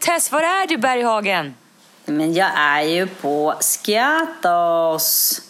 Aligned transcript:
Tess. 0.00 0.32
Var 0.32 0.42
är 0.42 0.66
du 0.66 0.76
Berghagen? 0.76 1.54
Men 2.04 2.34
jag 2.34 2.50
är 2.56 2.82
ju 2.82 3.06
på 3.06 3.54
Skiathos 3.60 5.40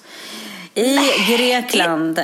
i 0.75 0.99
Grekland. 1.29 2.21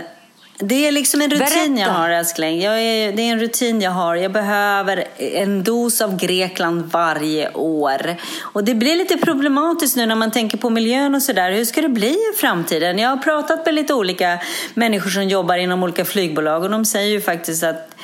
Det 0.59 0.89
är 0.89 0.93
liksom 0.93 1.21
en 1.21 1.31
rutin 1.31 1.75
Berätta. 1.75 1.91
jag 1.91 1.99
har 1.99 2.11
älskling. 2.11 2.61
Jag 2.61 2.83
är, 2.83 3.13
det 3.13 3.23
är 3.23 3.33
en 3.33 3.41
rutin 3.41 3.81
jag 3.81 3.91
har. 3.91 4.17
Jag 4.17 4.33
behöver 4.33 5.05
en 5.19 5.65
dos 5.65 6.01
av 6.01 6.17
Grekland 6.17 6.91
varje 6.93 7.53
år. 7.53 8.17
Och 8.41 8.65
det 8.65 8.75
blir 8.75 8.97
lite 8.97 9.17
problematiskt 9.17 9.97
nu 9.97 10.07
när 10.07 10.15
man 10.15 10.31
tänker 10.31 10.59
på 10.59 10.71
miljön 10.71 11.15
och 11.15 11.23
sådär. 11.23 11.51
Hur 11.51 11.65
ska 11.65 11.81
det 11.81 11.89
bli 11.89 12.11
i 12.11 12.37
framtiden? 12.37 12.99
Jag 12.99 13.09
har 13.09 13.17
pratat 13.17 13.67
med 13.67 13.75
lite 13.75 13.95
olika 13.95 14.39
människor 14.75 15.11
som 15.11 15.29
jobbar 15.29 15.57
inom 15.57 15.83
olika 15.83 16.05
flygbolag 16.05 16.63
och 16.63 16.71
de 16.71 16.85
säger 16.85 17.11
ju 17.11 17.21
faktiskt 17.21 17.65
att 17.65 17.95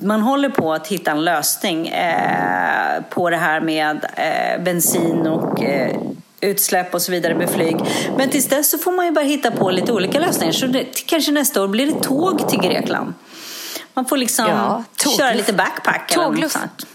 man 0.00 0.20
håller 0.20 0.48
på 0.48 0.72
att 0.72 0.86
hitta 0.86 1.10
en 1.10 1.24
lösning 1.24 1.88
eh, 1.88 3.02
på 3.10 3.30
det 3.30 3.36
här 3.36 3.60
med 3.60 4.06
eh, 4.16 4.62
bensin 4.62 5.26
och 5.26 5.62
eh, 5.62 5.96
utsläpp 6.44 6.94
och 6.94 7.02
så 7.02 7.12
vidare 7.12 7.34
med 7.34 7.50
flyg. 7.50 7.76
Men 8.16 8.30
tills 8.30 8.46
dess 8.48 8.70
så 8.70 8.78
får 8.78 8.92
man 8.92 9.06
ju 9.06 9.12
bara 9.12 9.24
hitta 9.24 9.50
på 9.50 9.70
lite 9.70 9.92
olika 9.92 10.18
lösningar. 10.20 10.52
Så 10.52 10.66
det, 10.66 11.06
kanske 11.06 11.32
nästa 11.32 11.62
år 11.62 11.68
blir 11.68 11.86
det 11.86 12.00
tåg 12.02 12.48
till 12.48 12.60
Grekland. 12.60 13.14
Man 13.94 14.04
får 14.06 14.16
liksom 14.16 14.46
Ja, 14.48 14.84
tågluft. 14.96 15.18
köra 15.18 15.32
lite 15.34 15.52
backpack 15.52 16.12
eller 16.12 16.22
något 16.24 16.32
Tågluft. 16.34 16.52
sånt. 16.58 16.86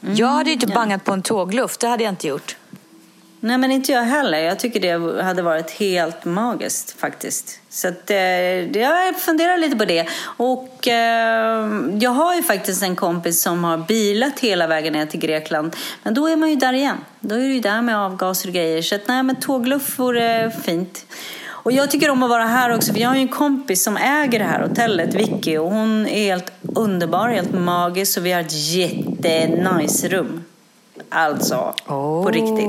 jag 0.00 0.26
hade 0.28 0.50
ju 0.50 0.54
inte 0.54 0.66
bangat 0.66 1.04
på 1.04 1.12
en 1.12 1.22
tågluft. 1.22 1.80
Det 1.80 1.88
hade 1.88 2.04
jag 2.04 2.12
inte 2.12 2.28
gjort. 2.28 2.56
Nej, 3.40 3.58
men 3.58 3.72
inte 3.72 3.92
jag 3.92 4.02
heller. 4.02 4.38
Jag 4.38 4.58
tycker 4.58 4.80
det 4.80 5.22
hade 5.22 5.42
varit 5.42 5.70
helt 5.70 6.24
magiskt 6.24 7.00
faktiskt. 7.00 7.60
Så 7.68 7.88
att, 7.88 8.10
eh, 8.10 8.18
jag 8.78 9.16
funderar 9.16 9.58
lite 9.58 9.76
på 9.76 9.84
det. 9.84 10.08
Och 10.36 10.88
eh, 10.88 11.68
jag 12.00 12.10
har 12.10 12.34
ju 12.34 12.42
faktiskt 12.42 12.82
en 12.82 12.96
kompis 12.96 13.42
som 13.42 13.64
har 13.64 13.78
bilat 13.78 14.40
hela 14.40 14.66
vägen 14.66 14.92
ner 14.92 15.06
till 15.06 15.20
Grekland. 15.20 15.76
Men 16.02 16.14
då 16.14 16.26
är 16.26 16.36
man 16.36 16.50
ju 16.50 16.56
där 16.56 16.72
igen. 16.72 16.96
Då 17.20 17.34
är 17.34 17.38
det 17.38 17.54
ju 17.54 17.60
där 17.60 17.82
med 17.82 17.98
avgaser 17.98 18.48
och 18.48 18.54
grejer. 18.54 18.82
Så 18.82 18.94
att, 18.94 19.08
nej, 19.08 19.22
men 19.22 19.36
tågluff 19.36 19.98
vore 19.98 20.50
fint. 20.64 21.06
Och 21.68 21.72
jag 21.72 21.90
tycker 21.90 22.10
om 22.10 22.22
att 22.22 22.30
vara 22.30 22.44
här 22.44 22.74
också, 22.74 22.92
för 22.92 23.00
jag 23.00 23.08
har 23.08 23.16
ju 23.16 23.22
en 23.22 23.28
kompis 23.28 23.82
som 23.82 23.96
äger 23.96 24.38
det 24.38 24.44
här 24.44 24.60
hotellet, 24.60 25.14
Vicky, 25.14 25.56
och 25.56 25.70
hon 25.70 26.06
är 26.06 26.24
helt 26.24 26.52
underbar, 26.76 27.28
helt 27.28 27.52
magisk 27.52 28.18
och 28.18 28.26
vi 28.26 28.32
har 28.32 28.40
ett 28.40 28.72
jättenice 28.72 30.08
rum. 30.08 30.44
Alltså, 31.08 31.74
på 31.86 32.30
riktigt. 32.30 32.68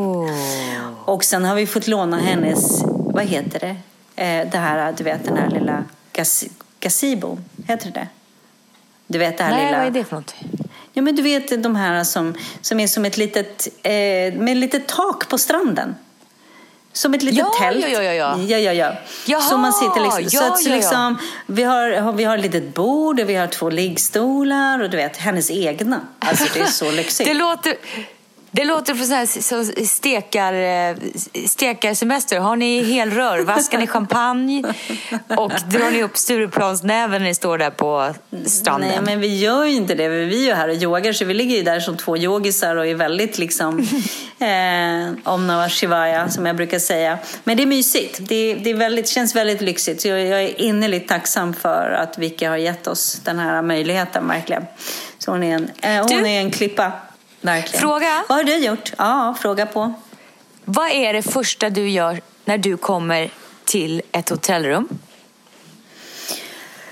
Och 1.05 1.23
sen 1.23 1.45
har 1.45 1.55
vi 1.55 1.67
fått 1.67 1.87
låna 1.87 2.17
hennes, 2.17 2.83
vad 2.85 3.25
heter 3.25 3.59
det? 3.59 3.75
Eh, 4.23 4.49
det 4.51 4.57
här, 4.57 4.93
du 4.97 5.03
vet 5.03 5.25
den 5.25 5.37
här 5.37 5.49
lilla 5.49 5.83
gas, 6.13 6.45
gazebo, 6.79 7.37
heter 7.67 7.91
det 7.91 8.07
Du 9.07 9.19
vet 9.19 9.37
det 9.37 9.43
här 9.43 9.51
Nej, 9.51 9.65
lilla... 9.65 9.77
vad 9.77 9.87
är 9.87 9.91
det 9.91 10.03
för 10.03 10.15
något? 10.15 10.35
Ja, 10.93 11.01
men 11.01 11.15
du 11.15 11.21
vet 11.21 11.63
de 11.63 11.75
här 11.75 12.03
som, 12.03 12.35
som 12.61 12.79
är 12.79 12.87
som 12.87 13.05
ett 13.05 13.17
litet, 13.17 13.67
eh, 13.83 13.91
med 14.33 14.57
litet 14.57 14.87
tak 14.87 15.29
på 15.29 15.37
stranden. 15.37 15.95
Som 16.93 17.13
ett 17.13 17.23
litet 17.23 17.39
Ja, 17.39 17.53
tält. 17.59 17.85
ja, 17.89 18.03
ja, 18.03 18.13
ja. 18.13 18.37
ja, 18.47 18.57
ja, 18.57 18.73
ja. 18.73 18.93
Jaha, 19.25 19.41
så 19.41 19.57
man 19.57 19.73
sitter 19.73 20.01
liksom, 20.01 20.29
så 20.29 20.35
ja, 20.35 20.47
att, 20.51 20.59
så 20.61 20.69
ja, 20.69 20.73
ja. 20.73 20.77
liksom, 20.77 21.17
vi, 21.45 21.63
har, 21.63 22.11
vi 22.13 22.23
har 22.23 22.37
ett 22.37 22.43
litet 22.43 22.73
bord 22.73 23.19
och 23.19 23.29
vi 23.29 23.35
har 23.35 23.47
två 23.47 23.69
liggstolar 23.69 24.79
och 24.83 24.89
du 24.89 24.97
vet, 24.97 25.17
hennes 25.17 25.51
egna. 25.51 26.01
Alltså 26.19 26.45
det 26.53 26.59
är 26.59 26.65
så 26.65 26.91
lyxigt. 27.01 27.29
Det 27.29 27.33
låter, 27.33 27.75
det 28.51 28.65
låter 28.65 28.93
på 28.93 29.03
så 29.03 29.13
här 29.13 29.25
så 29.25 29.85
stekar, 29.85 30.53
eh, 30.53 30.95
stekarsemester. 31.47 32.39
Har 32.39 32.55
ni 32.55 32.83
helrör? 32.83 33.39
Vaskar 33.39 33.77
ni 33.77 33.87
champagne? 33.87 34.63
Och 35.37 35.51
drar 35.67 35.91
ni 35.91 36.03
upp 36.03 36.17
Stureplansnäven 36.17 37.21
när 37.21 37.27
ni 37.27 37.35
står 37.35 37.57
där 37.57 37.69
på 37.69 38.13
stranden? 38.45 38.89
Nej, 38.89 38.99
men 39.01 39.19
vi 39.19 39.39
gör 39.39 39.65
ju 39.65 39.75
inte 39.75 39.95
det. 39.95 40.09
Vi 40.09 40.43
är 40.43 40.47
ju 40.47 40.53
här 40.53 40.69
och 40.69 40.75
yogar, 40.75 41.13
så 41.13 41.25
vi 41.25 41.33
ligger 41.33 41.57
ju 41.57 41.63
där 41.63 41.79
som 41.79 41.97
två 41.97 42.17
yogisar 42.17 42.75
och 42.75 42.87
är 42.87 42.95
väldigt 42.95 43.37
liksom 43.37 43.79
eh, 44.39 45.33
om 45.33 45.47
Namah 45.47 45.69
Shivaya, 45.69 46.29
som 46.29 46.45
jag 46.45 46.55
brukar 46.55 46.79
säga. 46.79 47.17
Men 47.43 47.57
det 47.57 47.63
är 47.63 47.67
mysigt. 47.67 48.17
Det, 48.21 48.53
det 48.53 48.69
är 48.69 48.75
väldigt, 48.75 49.07
känns 49.07 49.35
väldigt 49.35 49.61
lyxigt. 49.61 50.01
Så 50.01 50.07
jag, 50.07 50.19
jag 50.25 50.43
är 50.43 50.61
innerligt 50.61 51.07
tacksam 51.07 51.53
för 51.53 51.91
att 51.91 52.17
Vicky 52.17 52.45
har 52.45 52.57
gett 52.57 52.87
oss 52.87 53.21
den 53.23 53.39
här 53.39 53.61
möjligheten, 53.61 54.27
verkligen. 54.27 54.63
Så 55.17 55.31
hon 55.31 55.43
är 55.43 55.55
en, 55.55 55.69
eh, 55.81 55.97
hon 55.97 56.23
Du? 56.23 56.29
är 56.29 56.39
en 56.39 56.51
klippa, 56.51 56.91
verkligen. 57.41 57.81
Fråga? 57.81 58.23
Vad 58.29 58.37
har 58.37 58.43
du 58.43 58.57
gjort? 58.57 58.93
Ja, 58.97 59.35
fråga 59.39 59.65
på. 59.65 59.93
Vad 60.65 60.91
är 60.91 61.13
det 61.13 61.21
första 61.21 61.69
du 61.69 61.89
gör 61.89 62.21
när 62.45 62.57
du 62.57 62.77
kommer 62.77 63.29
till 63.65 64.01
ett 64.11 64.29
hotellrum? 64.29 64.87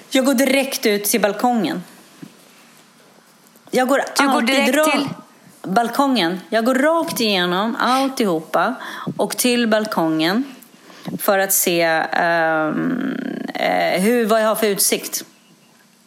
Jag 0.09 0.25
går 0.25 0.33
direkt 0.33 0.85
ut 0.85 1.03
till 1.05 1.21
balkongen. 1.21 1.83
Jag 3.71 3.87
går 3.87 4.01
Du 4.19 4.27
går 4.33 4.41
direkt 4.41 4.75
ra- 4.77 4.91
till? 4.91 5.07
balkongen. 5.63 6.39
Jag 6.49 6.65
går 6.65 6.75
rakt 6.75 7.19
igenom 7.21 7.75
alltihopa 7.79 8.75
och 9.17 9.37
till 9.37 9.67
balkongen 9.67 10.43
för 11.19 11.39
att 11.39 11.53
se 11.53 11.81
eh, 11.81 12.71
hur, 14.01 14.25
vad 14.25 14.41
jag 14.43 14.47
har 14.47 14.55
för 14.55 14.67
utsikt. 14.67 15.23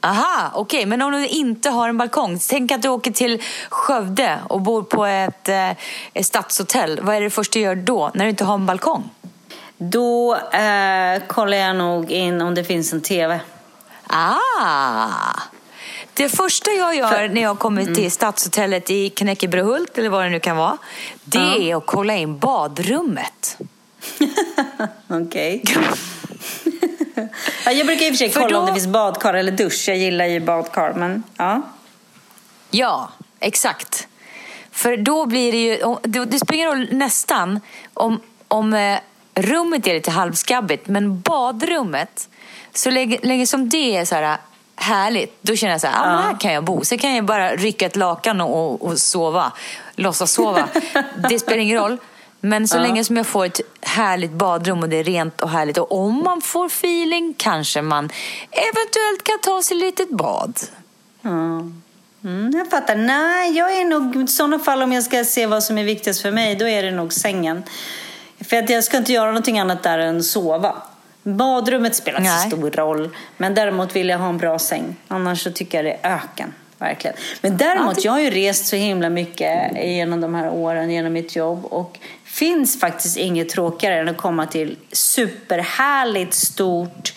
Aha, 0.03 0.51
okej. 0.55 0.87
Men 0.87 1.03
om 1.03 1.13
du 1.13 1.27
inte 1.27 1.71
har 1.71 1.89
en 1.89 1.99
balkong. 1.99 2.39
Tänk 2.49 2.73
att 2.73 2.83
du 2.83 2.89
åker 2.89 3.11
till 3.13 3.43
Skövde 3.69 4.39
och 4.49 4.61
bor 4.61 4.83
på 4.83 5.05
ett, 5.07 5.49
eh, 5.49 5.71
ett 6.15 6.27
stadshotell. 6.27 7.01
Vad 7.03 7.15
är 7.15 7.21
det 7.21 7.31
första 7.31 7.53
du 7.59 7.61
gör 7.65 7.75
då, 7.75 8.11
när 8.15 8.25
du 8.25 8.31
inte 8.31 8.45
har 8.45 8.55
en 8.55 8.67
balkong? 8.67 9.11
Då 9.79 10.35
eh, 10.37 11.23
kollar 11.27 11.57
jag 11.57 11.77
nog 11.77 12.11
in 12.11 12.41
om 12.43 12.55
det 12.55 12.65
finns 12.65 12.93
en 12.93 13.01
tv. 13.01 13.41
Ah! 14.07 15.09
Det 16.15 16.29
första 16.29 16.71
jag 16.71 16.97
gör 16.97 17.09
För- 17.09 17.29
när 17.29 17.43
jag 17.43 17.59
kommer 17.59 17.95
till 17.95 18.11
stadshotellet 18.13 18.91
i 18.91 19.11
Knäckebrehult, 19.11 19.99
eller 19.99 20.09
vad 20.09 20.25
det 20.25 20.29
nu 20.31 20.41
kan 20.41 20.57
vara, 20.57 20.79
det 21.25 21.39
Ja. 21.39 21.57
är 21.57 21.77
att 21.77 21.87
kolla 21.87 22.15
in 22.17 22.39
badrummet. 22.39 23.59
Okej. 25.09 25.63
ja, 27.65 27.73
jag 27.73 27.87
brukar 27.87 28.05
i 28.05 28.09
och 28.09 28.13
för 28.13 28.17
sig 28.19 28.31
För 28.31 28.41
kolla 28.41 28.59
om 28.59 28.67
då- 28.67 28.73
det 28.73 28.81
finns 28.81 28.93
badkar 28.93 29.35
eller 29.35 29.53
dusch. 29.53 29.85
Jag 29.89 29.97
gillar 29.97 30.27
ju 30.27 30.41
badkar, 30.41 30.93
men 30.93 31.23
ja. 31.37 31.63
Ja, 32.71 33.11
exakt. 33.41 34.07
För 34.71 34.97
då 34.97 35.27
blir 35.27 35.53
det 35.53 35.59
ju, 35.59 35.83
om- 35.83 35.99
det, 36.03 36.39
spelar 36.39 36.55
ingen 36.55 36.69
roll 36.69 36.89
nästan 36.91 37.61
om, 37.95 38.21
om 38.49 38.75
eh, 38.75 38.99
rummet 39.35 39.87
är 39.87 39.95
lite 39.95 40.11
halvskabbigt, 40.11 40.89
men 40.89 41.21
badrummet, 41.21 42.29
så 42.75 42.91
länge, 42.91 43.19
länge 43.23 43.47
som 43.47 43.69
det 43.69 43.97
är 43.97 44.05
så 44.05 44.15
här 44.15 44.37
härligt, 44.77 45.39
då 45.43 45.57
känner 45.57 45.73
jag 45.73 45.81
så 45.81 45.87
här, 45.87 46.03
ah, 46.05 46.15
men 46.15 46.23
här 46.25 46.41
kan 46.41 46.53
jag 46.53 46.65
bo. 46.65 46.85
Sen 46.85 46.99
kan 46.99 47.15
jag 47.15 47.25
bara 47.25 47.57
rycka 47.57 47.87
ett 47.87 47.97
lakan 47.97 48.41
och, 48.41 48.83
och 48.87 48.99
sova, 48.99 49.53
låtsas 49.97 50.33
sova. 50.33 50.69
det 51.31 51.39
spelar 51.39 51.59
ingen 51.59 51.79
roll. 51.79 51.99
Men 52.41 52.69
så 52.69 52.77
Ja. 52.77 52.81
länge 52.83 53.05
som 53.05 53.17
jag 53.17 53.27
får 53.27 53.45
ett 53.47 53.61
härligt 53.81 54.33
badrum 54.33 54.83
och 54.83 54.89
det 54.89 54.97
är 54.97 55.05
rent 55.05 55.41
och 55.41 55.51
härligt 55.51 55.79
och 55.79 55.93
om 55.93 56.23
man 56.23 56.41
får 56.41 56.67
feeling 56.67 57.35
kanske 57.37 57.83
man 57.83 58.05
eventuellt 58.51 59.23
kan 59.23 59.39
ta 59.43 59.63
sig 59.63 59.77
ett 59.77 59.83
litet 59.83 60.11
bad. 60.11 60.61
Mm, 62.25 62.51
jag 62.55 62.71
fattar. 62.71 62.97
Nej, 62.97 63.57
jag 63.57 63.77
är 63.77 63.85
nog 63.85 64.17
i 64.17 64.27
sådana 64.27 64.59
fall 64.59 64.83
om 64.83 64.93
jag 64.93 65.05
ska 65.05 65.25
se 65.25 65.47
vad 65.47 65.63
som 65.63 65.79
är 65.79 65.85
viktigast 65.85 66.23
för 66.23 66.31
mig, 66.31 66.55
då 66.57 66.69
är 66.69 66.83
det 66.83 66.91
nog 66.91 67.13
sängen. 67.13 67.63
För 68.41 68.57
att 68.57 68.71
jag 68.71 68.85
ska 68.85 68.97
inte 68.97 69.13
göra 69.13 69.27
någonting 69.27 69.59
annat 69.59 69.83
där 69.83 69.99
än 69.99 70.23
sova. 70.23 70.77
Badrummet 71.23 71.97
spelar 71.97 72.19
inte 72.21 72.31
så 72.39 72.57
stor 72.57 72.71
roll, 72.71 73.17
men 73.37 73.55
däremot 73.55 73.97
vill 73.97 74.09
jag 74.09 74.19
ha 74.19 74.29
en 74.29 74.39
bra 74.39 74.59
säng. 74.59 74.97
Annars 75.09 75.43
så 75.45 75.51
tycker 75.53 75.79
jag 75.79 75.85
det 75.85 75.99
är 76.09 76.15
öken. 76.15 76.55
Verkligen. 76.81 77.17
Men 77.41 77.57
däremot, 77.57 78.05
jag 78.05 78.13
har 78.13 78.21
ju 78.21 78.31
rest 78.31 78.67
så 78.67 78.77
himla 78.77 79.11
mycket 79.11 79.73
genom 79.85 80.21
de 80.21 80.35
här 80.35 80.51
åren, 80.51 80.91
genom 80.91 81.13
mitt 81.13 81.37
jobb. 81.37 81.65
Och 81.65 81.99
finns 82.25 82.81
faktiskt 82.81 83.17
inget 83.17 83.49
tråkigare 83.49 84.01
än 84.01 84.09
att 84.09 84.17
komma 84.17 84.47
till 84.47 84.77
superhärligt 84.93 86.35
stort 86.35 87.13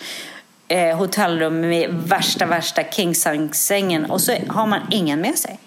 eh, 0.68 0.96
hotellrum 0.96 1.60
med 1.60 1.90
värsta, 1.90 2.46
värsta 2.46 2.82
king-sängen 2.84 4.04
och 4.10 4.20
så 4.20 4.36
har 4.48 4.66
man 4.66 4.80
ingen 4.90 5.20
med 5.20 5.38
sig. 5.38 5.58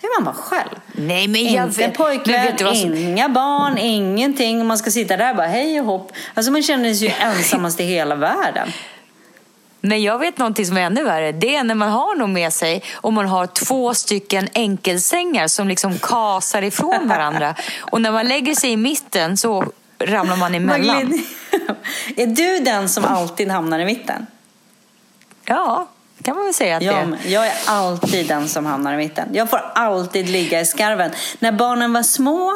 Då 0.00 0.06
är 0.08 0.20
man 0.20 0.24
bara 0.34 0.42
själv. 0.42 0.68
Nej, 0.92 1.28
men 1.28 1.44
jag 1.52 1.66
Inte 1.66 1.80
vet- 1.80 1.94
pojkvän, 1.94 2.58
som- 2.58 2.94
inga 2.94 3.28
barn, 3.28 3.78
ingenting. 3.78 4.60
Och 4.60 4.66
man 4.66 4.78
ska 4.78 4.90
sitta 4.90 5.16
där 5.16 5.34
bara 5.34 5.46
hej 5.46 5.80
och 5.80 5.86
hopp. 5.86 6.12
Alltså 6.34 6.52
man 6.52 6.62
känner 6.62 6.94
sig 6.94 7.08
ju 7.08 7.14
ensammast 7.20 7.80
i 7.80 7.84
hela 7.84 8.14
världen. 8.14 8.68
Nej, 9.84 10.04
jag 10.04 10.18
vet 10.18 10.38
någonting 10.38 10.66
som 10.66 10.76
är 10.76 10.80
ännu 10.80 11.04
värre. 11.04 11.32
Det 11.32 11.56
är 11.56 11.64
när 11.64 11.74
man 11.74 11.90
har 11.90 12.16
någon 12.16 12.32
med 12.32 12.52
sig 12.52 12.82
och 12.94 13.12
man 13.12 13.28
har 13.28 13.46
två 13.46 13.94
stycken 13.94 14.48
enkelsängar 14.54 15.48
som 15.48 15.68
liksom 15.68 15.98
kasar 15.98 16.62
ifrån 16.62 17.08
varandra. 17.08 17.54
Och 17.80 18.00
när 18.00 18.12
man 18.12 18.28
lägger 18.28 18.54
sig 18.54 18.70
i 18.70 18.76
mitten 18.76 19.36
så 19.36 19.64
ramlar 19.98 20.36
man 20.36 20.54
emellan. 20.54 21.24
Är 22.16 22.26
du 22.26 22.58
den 22.58 22.88
som 22.88 23.04
alltid 23.04 23.50
hamnar 23.50 23.78
i 23.78 23.84
mitten? 23.84 24.26
Ja, 25.44 25.88
kan 26.22 26.36
man 26.36 26.44
väl 26.44 26.54
säga 26.54 26.76
att 26.76 26.80
det 26.80 26.86
Jag, 26.86 26.96
är. 26.96 27.18
jag 27.26 27.46
är 27.46 27.54
alltid 27.66 28.28
den 28.28 28.48
som 28.48 28.66
hamnar 28.66 28.94
i 28.94 28.96
mitten. 28.96 29.28
Jag 29.32 29.50
får 29.50 29.60
alltid 29.74 30.28
ligga 30.28 30.60
i 30.60 30.64
skarven. 30.66 31.10
När 31.38 31.52
barnen 31.52 31.92
var 31.92 32.02
små, 32.02 32.52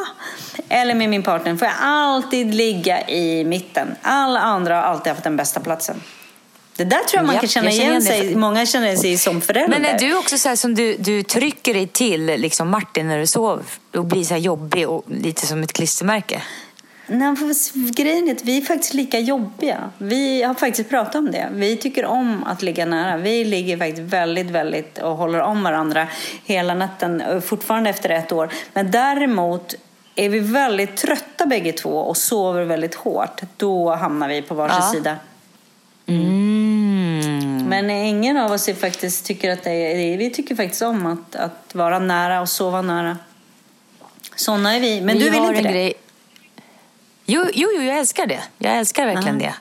eller 0.69 0.95
med 0.95 1.11
min 1.11 1.23
partner, 1.23 1.57
får 1.57 1.69
jag 1.69 1.77
alltid 1.81 2.55
ligga 2.55 3.09
i 3.09 3.45
mitten. 3.45 3.95
Alla 4.03 4.41
andra 4.41 4.77
har 4.77 4.83
alltid 4.83 5.13
haft 5.13 5.25
den 5.25 5.37
bästa 5.37 5.61
platsen. 5.61 6.01
Det 6.77 6.85
där 6.85 6.99
tror 6.99 7.19
jag 7.19 7.27
man 7.27 7.35
Japp, 7.35 7.43
kan 7.43 7.49
känna 7.49 7.71
igen 7.71 7.91
igen 7.91 8.03
sig 8.03 8.35
Många 8.37 8.67
känner 8.67 8.97
sig 8.97 9.19
som 9.19 9.41
förälder. 9.41 9.79
Men 9.81 9.85
är 9.85 9.99
du 9.99 10.17
också 10.17 10.39
så 10.39 10.49
här 10.49 10.57
som 10.57 10.75
du, 10.75 10.97
du 10.97 11.23
trycker 11.23 11.75
dig 11.75 11.87
till 11.87 12.27
liksom 12.27 12.71
Martin 12.71 13.09
när 13.09 13.19
du 13.19 13.27
sover 13.27 13.65
och 13.97 14.05
blir 14.05 14.25
så 14.25 14.35
här 14.35 14.41
jobbig 14.41 14.89
och 14.89 15.05
lite 15.07 15.47
som 15.47 15.63
ett 15.63 15.73
klistermärke? 15.73 16.43
Nej, 17.09 17.37
för 17.37 17.95
grejen 17.95 18.29
är 18.29 18.33
att 18.33 18.45
vi 18.45 18.59
är 18.59 18.63
faktiskt 18.63 18.95
lika 18.95 19.19
jobbiga. 19.19 19.91
Vi 19.99 20.43
har 20.43 20.55
faktiskt 20.55 20.91
pratat 20.91 21.15
om 21.15 21.31
det. 21.31 21.49
Vi 21.53 21.77
tycker 21.77 22.05
om 22.05 22.45
att 22.45 22.63
ligga 22.63 22.87
nära. 22.87 23.17
Vi 23.17 23.45
ligger 23.45 23.79
faktiskt 23.79 24.01
väldigt, 24.13 24.51
väldigt 24.51 24.99
och 24.99 25.17
håller 25.17 25.41
om 25.41 25.63
varandra 25.63 26.07
hela 26.45 26.75
natten, 26.75 27.21
eh, 27.21 27.41
fortfarande 27.41 27.91
efter 27.91 28.11
ett 28.11 28.33
år. 28.33 28.51
Men 28.73 28.91
däremot 28.91 29.75
är 30.15 30.29
vi 30.29 30.39
väldigt 30.39 30.97
trötta 30.97 31.47
bägge 31.47 31.73
två 31.73 31.91
och 31.91 32.17
sover 32.17 32.65
väldigt 32.65 32.95
hårt. 32.95 33.41
Då 33.57 33.95
hamnar 33.95 34.29
vi 34.29 34.43
på 34.43 34.55
varsin 34.55 34.77
Ja. 34.81 34.93
sida. 34.93 35.17
Mm. 36.07 37.69
Men 37.69 37.91
ingen 37.91 38.37
av 38.37 38.53
oss 38.53 38.69
är 38.69 38.75
faktiskt 38.75 39.27
tycker 39.27 39.51
att 39.51 39.65
det 39.65 39.71
är, 39.71 40.19
vi 40.19 40.31
tycker 40.31 40.57
faktiskt 40.57 40.83
om 40.83 41.07
att, 41.07 41.37
att 41.37 41.75
vara 41.75 41.99
nära 41.99 42.41
och 42.41 42.49
sova 42.49 42.83
nära. 42.83 43.19
Såna 44.37 44.77
är 44.77 44.81
vi. 44.81 45.01
Men 45.01 45.19
Vi 45.19 45.25
du 45.25 45.31
vill 45.31 45.43
inte 45.43 45.63
det? 45.63 45.69
Grej... 45.69 45.95
Jo, 47.27 47.45
jo, 47.55 47.69
jo, 47.75 47.83
jag 47.83 47.99
älskar 47.99 48.27
det. 48.27 48.43
Jag 48.59 48.79
älskar 48.79 49.07
verkligen 49.07 49.39
det. 49.39 49.55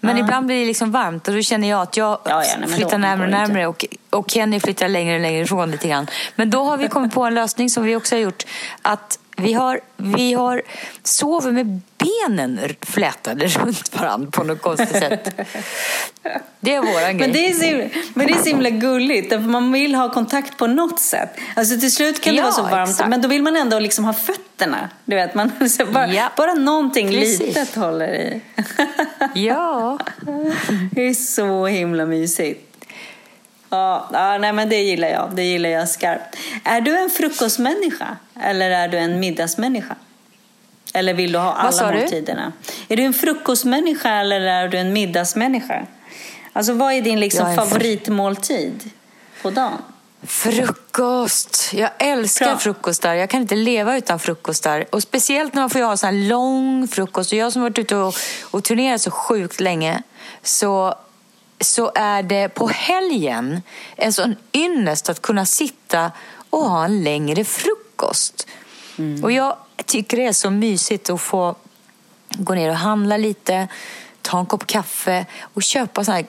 Men 0.00 0.18
ibland 0.18 0.46
blir 0.46 0.60
det 0.60 0.66
liksom 0.66 0.90
varmt 0.90 1.28
och 1.28 1.34
då 1.34 1.42
känner 1.42 1.68
jag 1.68 1.82
att 1.82 1.96
jag 1.96 2.18
Ja, 2.24 2.44
ja, 2.44 2.56
nej, 2.60 2.68
flyttar 2.68 2.98
närmare 2.98 3.26
och 3.26 3.30
närmare 3.30 3.66
och, 3.66 3.84
och 4.10 4.30
Kenny 4.30 4.60
flyttar 4.60 4.88
längre 4.88 5.14
och 5.14 5.20
längre 5.20 5.42
ifrån 5.42 5.70
lite 5.70 5.88
grann. 5.88 6.06
Men 6.34 6.50
då 6.50 6.64
har 6.64 6.76
vi 6.76 6.88
kommit 6.88 7.14
på 7.14 7.24
en 7.24 7.34
lösning 7.34 7.70
som 7.70 7.84
vi 7.84 7.96
också 7.96 8.14
har 8.14 8.20
gjort. 8.20 8.44
Att 8.82 9.18
vi 9.36 9.52
har, 9.52 9.80
vi 9.96 10.34
har 10.34 10.62
sover 11.02 11.52
med 11.52 11.80
benen 11.98 12.60
flätade 12.82 13.46
runt 13.46 13.96
varandra 14.00 14.30
på 14.30 14.44
något 14.44 14.62
konstigt 14.62 14.90
sätt. 14.90 15.40
Det 16.60 16.74
är 16.74 16.80
våran 16.80 17.18
grej. 17.18 17.28
Men 17.28 17.32
det, 17.32 17.48
är 17.48 17.52
så, 17.52 17.64
himla- 17.64 17.88
men 18.14 18.26
det 18.26 18.32
är 18.32 18.38
så 18.38 18.44
himla 18.48 18.70
gulligt, 18.70 19.30
därför 19.30 19.44
man 19.48 19.72
vill 19.72 19.94
ha 19.94 20.12
kontakt 20.12 20.56
på 20.58 20.66
något 20.66 21.00
sätt. 21.00 21.30
Alltså 21.56 21.80
till 21.80 21.92
slut 21.92 22.20
kan 22.20 22.32
det 22.34 22.38
Ja, 22.38 22.42
vara 22.44 22.52
så 22.54 22.62
varmt, 22.62 22.90
exakt. 22.90 23.08
men 23.10 23.22
då 23.22 23.28
vill 23.28 23.42
man 23.42 23.56
ändå 23.56 23.78
liksom 23.78 24.04
ha 24.04 24.12
fötterna. 24.12 24.88
Du 25.04 25.16
vet, 25.16 25.34
man, 25.34 25.52
bara, 25.92 26.12
Ja. 26.12 26.28
bara 26.36 26.54
någonting 26.54 27.08
Precis. 27.08 27.40
litet 27.40 27.74
håller 27.74 28.14
i. 28.14 28.40
Ja. 29.34 29.98
Det 30.92 31.02
är 31.02 31.14
så 31.14 31.66
himla 31.66 32.06
mysigt. 32.06 32.65
Ja, 33.70 34.08
ja, 34.12 34.38
nej 34.38 34.52
men 34.52 34.68
det 34.68 34.82
gillar 34.82 35.08
jag. 35.08 35.30
Det 35.34 35.42
gillar 35.42 35.68
jag 35.68 35.88
skarpt. 35.88 36.36
Är 36.64 36.80
du 36.80 36.98
en 36.98 37.10
frukostmänniska 37.10 38.16
eller 38.40 38.70
är 38.70 38.88
du 38.88 38.98
en 38.98 39.20
middagsmänniska? 39.20 39.96
Eller 40.94 41.14
vill 41.14 41.32
du 41.32 41.38
ha 41.38 41.52
alla 41.52 41.72
sa 41.72 41.90
du? 41.90 41.98
måltiderna? 41.98 42.52
Är 42.88 42.96
du 42.96 43.02
en 43.02 43.14
frukostmänniska 43.14 44.10
eller 44.10 44.40
är 44.40 44.68
du 44.68 44.78
en 44.78 44.92
middagsmänniska? 44.92 45.86
Alltså 46.52 46.72
vad 46.72 46.92
är 46.92 47.00
din 47.02 47.20
liksom 47.20 47.46
är 47.46 47.56
favoritmåltid 47.56 48.90
på 49.42 49.50
dagen? 49.50 49.78
Frukost! 50.26 51.70
Jag 51.72 51.90
älskar 51.98 52.46
Bra. 52.46 52.58
frukostar. 52.58 53.14
Jag 53.14 53.30
kan 53.30 53.40
inte 53.40 53.54
leva 53.54 53.96
utan 53.96 54.18
frukostar. 54.18 54.84
Och 54.92 55.02
speciellt 55.02 55.54
när 55.54 55.62
man 55.62 55.70
får 55.70 55.80
ha 55.80 55.96
sån 55.96 56.06
här 56.06 56.28
lång 56.28 56.88
frukost. 56.88 57.32
Och 57.32 57.38
jag 57.38 57.52
som 57.52 57.62
varit 57.62 57.78
ute 57.78 57.96
och, 57.96 58.14
och 58.50 58.64
turnerat 58.64 59.00
så 59.00 59.10
sjukt 59.10 59.60
länge. 59.60 60.02
Så, 60.42 60.94
så 61.60 61.92
är 61.94 62.22
det 62.22 62.48
på 62.48 62.68
helgen 62.68 63.62
en 63.96 64.12
sån 64.12 64.36
ynnest 64.52 65.08
att 65.08 65.22
kunna 65.22 65.46
sitta 65.46 66.12
och 66.50 66.70
ha 66.70 66.84
en 66.84 67.02
längre 67.02 67.44
frukost. 67.44 68.46
Och 69.22 69.32
jag 69.32 69.56
tycker 69.84 70.16
det 70.16 70.26
är 70.26 70.32
så 70.32 70.50
mysigt 70.50 71.10
att 71.10 71.20
få 71.20 71.54
gå 72.30 72.54
ner 72.54 72.70
och 72.70 72.76
handla 72.76 73.16
lite, 73.16 73.68
ta 74.22 74.38
en 74.38 74.46
kopp 74.46 74.66
kaffe 74.66 75.26
och 75.40 75.62
köpa 75.62 76.04
såna 76.04 76.16
här 76.16 76.26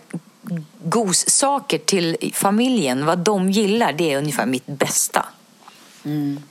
gossaker 0.83 1.77
till 1.77 2.31
familjen. 2.33 3.06
Vad 3.06 3.19
de 3.19 3.51
gillar, 3.51 3.94
det 3.94 4.13
är 4.13 4.18
ungefär 4.18 4.45
mitt 4.45 4.68
bästa. 4.68 5.25
Mm, 6.06 6.44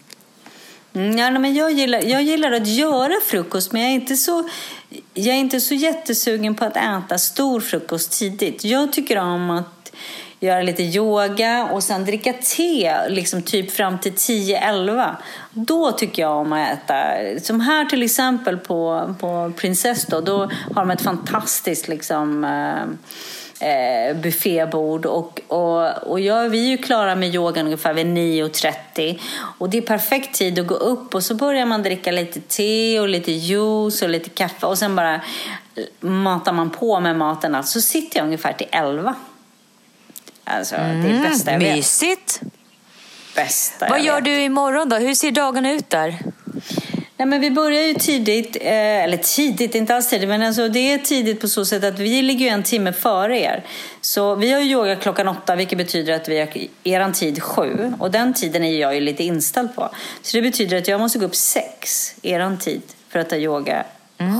Mm, 0.96 1.18
ja, 1.18 1.30
men 1.30 1.54
jag, 1.54 1.72
gillar, 1.72 2.02
jag 2.02 2.22
gillar 2.22 2.52
att 2.52 2.66
göra 2.66 3.14
frukost, 3.26 3.72
men 3.72 3.82
jag 3.82 3.90
är, 3.90 3.94
inte 3.94 4.16
så, 4.16 4.48
jag 5.14 5.34
är 5.34 5.40
inte 5.40 5.60
så 5.60 5.74
jättesugen 5.74 6.54
på 6.54 6.64
att 6.64 6.76
äta 6.76 7.18
stor 7.18 7.60
frukost 7.60 8.18
tidigt. 8.18 8.64
Jag 8.64 8.92
tycker 8.92 9.18
om 9.18 9.50
att 9.50 9.92
göra 10.40 10.62
lite 10.62 10.82
yoga 10.82 11.68
och 11.72 11.82
sen 11.82 12.04
dricka 12.04 12.32
te 12.32 13.08
liksom 13.08 13.42
typ 13.42 13.70
fram 13.70 13.98
till 13.98 14.12
10-11. 14.12 15.14
Då 15.52 15.92
tycker 15.92 16.22
jag 16.22 16.36
om 16.36 16.52
att 16.52 16.68
äta. 16.72 16.94
Som 17.40 17.60
här 17.60 17.84
till 17.84 18.02
exempel 18.02 18.56
på, 18.56 19.14
på 19.20 19.52
Princess 19.56 20.06
då, 20.06 20.20
då 20.20 20.38
har 20.74 20.82
de 20.82 20.90
ett 20.90 21.02
fantastiskt 21.02 21.88
liksom, 21.88 22.44
eh, 22.44 23.14
eh, 23.60 24.16
buffébord. 24.16 25.06
Och, 25.06 25.40
och, 25.48 25.88
och 26.02 26.20
jag, 26.20 26.48
vi 26.48 26.64
är 26.64 26.70
ju 26.70 26.78
klara 26.78 27.14
med 27.14 27.34
yogan 27.34 27.64
ungefär 27.64 27.94
vid 27.94 28.06
9.30. 28.06 29.20
Och 29.58 29.70
det 29.70 29.78
är 29.78 29.82
perfekt 29.82 30.34
tid 30.34 30.58
att 30.58 30.66
gå 30.66 30.74
upp 30.74 31.14
och 31.14 31.22
så 31.22 31.34
börjar 31.34 31.66
man 31.66 31.82
dricka 31.82 32.12
lite 32.12 32.40
te 32.40 33.00
och 33.00 33.08
lite 33.08 33.32
juice 33.32 34.02
och 34.02 34.08
lite 34.08 34.30
kaffe. 34.30 34.66
Och 34.66 34.78
sen 34.78 34.96
bara 34.96 35.20
matar 36.00 36.52
man 36.52 36.70
på 36.70 37.00
med 37.00 37.16
maten. 37.16 37.54
Alltså, 37.54 37.80
så 37.80 37.88
sitter 37.88 38.18
jag 38.18 38.24
ungefär 38.24 38.52
till 38.52 38.68
11. 38.70 39.14
Alltså, 40.44 40.76
det 40.76 40.80
är 40.82 41.12
det 41.12 41.28
bästa 41.28 41.52
jag 41.52 41.58
vet. 41.58 41.76
Mysigt! 41.76 42.40
Bästa 43.34 43.86
Vad 43.88 43.98
jag 43.98 44.06
gör 44.06 44.14
vet. 44.14 44.24
du 44.24 44.42
imorgon 44.42 44.88
då? 44.88 44.96
Hur 44.96 45.14
ser 45.14 45.30
dagarna 45.30 45.72
ut 45.72 45.90
där? 45.90 46.18
Nej, 47.18 47.28
men 47.28 47.40
vi 47.40 47.50
börjar 47.50 47.82
ju 47.82 47.94
tidigt, 47.94 48.56
eh, 48.60 49.04
eller 49.04 49.16
tidigt, 49.16 49.74
inte 49.74 49.94
alls 49.94 50.08
tidigt, 50.08 50.28
men 50.28 50.42
alltså 50.42 50.68
det 50.68 50.92
är 50.92 50.98
tidigt 50.98 51.40
på 51.40 51.48
så 51.48 51.64
sätt 51.64 51.84
att 51.84 51.98
vi 51.98 52.22
ligger 52.22 52.46
ju 52.46 52.48
en 52.48 52.62
timme 52.62 52.92
före 52.92 53.38
er. 53.40 53.64
Så 54.00 54.34
vi 54.34 54.52
har 54.52 54.60
ju 54.60 54.70
yoga 54.70 54.96
klockan 54.96 55.28
åtta, 55.28 55.56
vilket 55.56 55.78
betyder 55.78 56.12
att 56.12 56.28
vi 56.28 56.38
har 56.38 56.48
eran 56.84 57.12
tid 57.12 57.42
sju. 57.42 57.92
Och 57.98 58.10
den 58.10 58.34
tiden 58.34 58.64
är 58.64 58.80
jag 58.80 58.94
ju 58.94 59.00
lite 59.00 59.24
inställd 59.24 59.74
på. 59.74 59.90
Så 60.22 60.36
det 60.36 60.42
betyder 60.42 60.78
att 60.78 60.88
jag 60.88 61.00
måste 61.00 61.18
gå 61.18 61.26
upp 61.26 61.36
sex, 61.36 62.14
eran 62.22 62.58
tid, 62.58 62.82
för 63.08 63.18
att 63.18 63.28
ta 63.30 63.36
yoga 63.36 63.84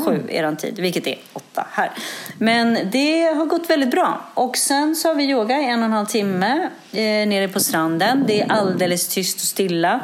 sju, 0.04 0.23
eran 0.28 0.56
tid, 0.56 0.78
vilket 0.78 1.06
är 1.06 1.18
åtta 1.33 1.66
här. 1.71 1.90
Men 2.38 2.78
det 2.92 3.23
har 3.23 3.47
gått 3.47 3.71
väldigt 3.71 3.90
bra. 3.90 4.21
Och 4.35 4.56
sen 4.56 4.97
så 4.97 5.09
har 5.09 5.14
vi 5.14 5.25
yoga 5.25 5.61
i 5.61 5.64
en 5.64 5.78
och 5.78 5.85
en 5.85 5.92
halv 5.92 6.06
timme 6.06 6.71
eh, 6.92 7.00
nere 7.02 7.49
på 7.49 7.61
stranden. 7.61 8.25
Det 8.26 8.40
är 8.40 8.52
alldeles 8.52 9.09
tyst 9.09 9.37
och 9.37 9.47
stilla. 9.47 10.00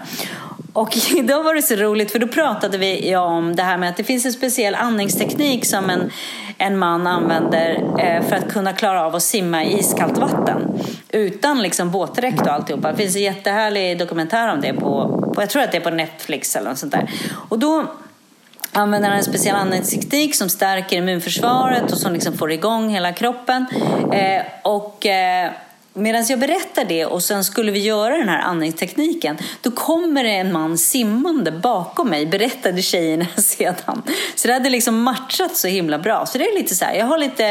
Och 0.73 0.97
då 1.25 1.43
var 1.43 1.55
det 1.55 1.63
så 1.63 1.75
roligt 1.75 2.13
för 2.13 2.19
då 2.19 2.27
pratade 2.27 2.79
vi 2.79 3.11
ja, 3.11 3.21
om 3.21 3.57
det 3.57 3.63
här 3.63 3.79
med 3.79 3.89
att 3.89 3.97
det 3.97 4.05
finns 4.05 4.27
en 4.27 4.33
speciell 4.33 4.75
andningsteknik 4.75 5.67
som 5.67 5.91
en, 5.91 6.11
en 6.59 6.79
man 6.79 7.07
använder 7.07 7.85
eh, 7.99 8.23
för 8.23 8.37
att 8.37 8.53
kunna 8.53 8.73
klara 8.73 9.07
av 9.07 9.15
att 9.15 9.23
simma 9.23 9.65
i 9.65 9.79
iskallt 9.79 10.19
vatten. 10.19 10.81
Utan 11.09 11.63
liksom 11.63 11.91
båtdräkt 11.91 12.41
och 12.41 12.53
alltihopa. 12.53 12.91
Det 12.91 12.97
finns 12.97 13.17
en 13.17 13.23
jättehärlig 13.23 13.99
dokumentär 13.99 14.53
om 14.53 14.61
det 14.61 14.73
på, 14.73 15.23
på 15.35 15.43
jag 15.43 15.51
tror 15.51 15.63
att 15.63 15.73
det 15.73 15.77
är 15.77 15.83
på 15.83 15.91
Netflix 15.91 16.57
eller 16.57 16.69
något 16.69 16.79
sånt 16.79 16.93
där. 16.93 17.11
Och 17.49 17.59
då 17.59 17.87
använder 18.73 19.09
han 19.09 19.19
en 19.19 19.25
speciell 19.25 19.57
andningsteknik 19.57 20.35
som 20.35 20.49
stärker 20.49 20.97
immunförsvaret 20.97 21.93
och 21.93 21.99
som 21.99 22.13
liksom 22.13 22.39
får 22.39 22.53
igång 22.53 22.89
hela 22.89 23.13
kroppen. 23.13 23.67
Eh, 24.13 24.43
och 24.63 25.07
eh, 25.07 25.51
Medan 25.95 26.25
jag 26.29 26.39
berättar 26.39 26.85
det 26.85 27.07
och 27.07 27.23
sen 27.23 27.45
skulle 27.45 27.73
vi 27.73 27.79
göra 27.79 28.19
den 28.19 28.29
här 28.29 28.39
andningstekniken, 28.39 29.39
då 29.61 29.71
kommer 29.71 30.25
det 30.25 30.31
en 30.31 30.53
man 30.53 30.79
simmande 30.79 31.53
bakom 31.53 32.09
mig, 32.09 32.27
berättade 32.27 32.83
tjejerna 32.83 33.27
sedan. 33.37 34.03
Så 34.35 34.49
det 34.49 34.55
hade 34.55 34.71
liksom 34.71 35.03
matchat 35.03 35.57
så 35.57 35.69
himla 35.69 35.99
bra. 35.99 36.27
Så 36.27 36.39
det 36.39 36.45
är 36.45 36.55
lite 36.55 36.75
så 36.75 36.85
här, 36.85 36.95
jag 36.95 37.07
har 37.07 37.19
lite, 37.19 37.43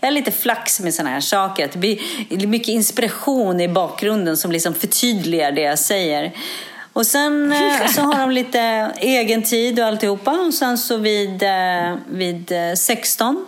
jag 0.00 0.06
har 0.06 0.10
lite 0.10 0.32
flax 0.32 0.80
med 0.80 0.94
sådana 0.94 1.10
här 1.10 1.20
saker. 1.20 1.64
Att 1.64 1.72
det 1.72 1.78
blir 1.78 2.46
mycket 2.46 2.68
inspiration 2.68 3.60
i 3.60 3.68
bakgrunden 3.68 4.36
som 4.36 4.52
liksom 4.52 4.74
förtydligar 4.74 5.52
det 5.52 5.60
jag 5.60 5.78
säger. 5.78 6.32
Och 6.92 7.06
sen 7.06 7.52
eh, 7.52 7.86
så 7.86 8.00
har 8.00 8.20
de 8.20 8.30
lite 8.30 8.92
egen 8.98 9.42
tid 9.42 9.80
och 9.80 9.86
alltihopa. 9.86 10.30
Och 10.30 10.54
sen 10.54 10.78
så 10.78 10.96
vid, 10.96 11.42
eh, 11.42 11.96
vid 12.08 12.52
16 12.76 13.46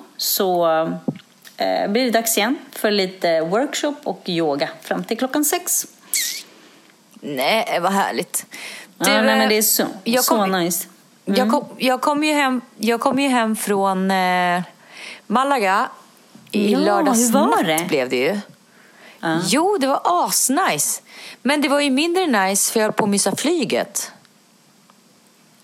eh, 1.59 1.91
blir 1.91 2.05
det 2.05 2.11
dags 2.11 2.39
igen 2.39 2.59
för 2.73 2.91
lite 2.91 3.41
workshop 3.41 3.97
och 4.05 4.23
yoga 4.27 4.69
fram 4.83 5.05
till 5.05 5.19
klockan 5.19 5.45
sex. 5.45 5.87
Nej, 7.21 7.79
vad 7.81 7.93
härligt. 7.93 8.47
Du, 8.99 9.11
ja, 9.11 9.23
nej, 9.23 9.39
men 9.39 9.49
det 9.49 9.59
är 9.59 9.63
så, 9.63 9.87
jag 10.05 10.25
så 10.25 10.37
kom, 10.37 10.51
nice. 10.51 10.89
Mm. 11.27 11.39
Jag, 11.39 11.51
kom, 11.51 11.65
jag, 11.79 12.01
kom 12.01 12.25
ju 12.25 12.33
hem, 12.33 12.61
jag 12.77 13.01
kom 13.01 13.19
ju 13.19 13.29
hem 13.29 13.57
från 13.57 14.11
eh, 14.11 14.63
Malaga 15.27 15.89
i 16.51 16.73
ja, 16.73 16.79
lördags 16.79 17.19
hur 17.19 17.33
var 17.33 17.63
det? 17.63 17.85
blev 17.89 18.09
det 18.09 18.17
ju. 18.17 18.41
Ja. 19.21 19.41
Jo, 19.47 19.77
det 19.81 19.87
var 19.87 20.01
asnice. 20.05 21.03
Men 21.43 21.61
det 21.61 21.69
var 21.69 21.81
ju 21.81 21.91
mindre 21.91 22.27
nice 22.27 22.73
för 22.73 22.81
jag 22.81 22.85
höll 22.85 22.93
på 22.93 23.05
att 23.05 23.11
missa 23.11 23.37
flyget. 23.37 24.13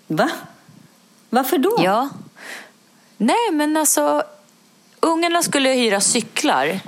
Va? 0.07 0.29
Varför 1.29 1.57
då? 1.57 1.75
Ja. 1.79 2.09
Nej, 3.17 3.51
men 3.51 3.77
alltså 3.77 4.23
ungarna 5.05 5.41
skulle 5.41 5.69
hyra 5.69 6.01
cyklar. 6.01 6.79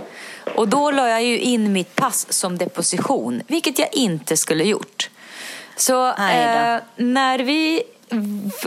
Och 0.56 0.68
då 0.68 0.92
la 0.92 1.10
jag 1.10 1.24
ju 1.24 1.40
in 1.40 1.74
mitt 1.74 1.96
pass 1.96 2.34
som 2.34 2.58
deposition, 2.58 3.42
vilket 3.48 3.80
jag 3.80 3.90
inte 3.94 4.38
skulle 4.38 4.64
gjort. 4.64 5.10
Så 5.76 6.08
eh, 6.08 6.80
när 6.96 7.40
vi 7.40 7.84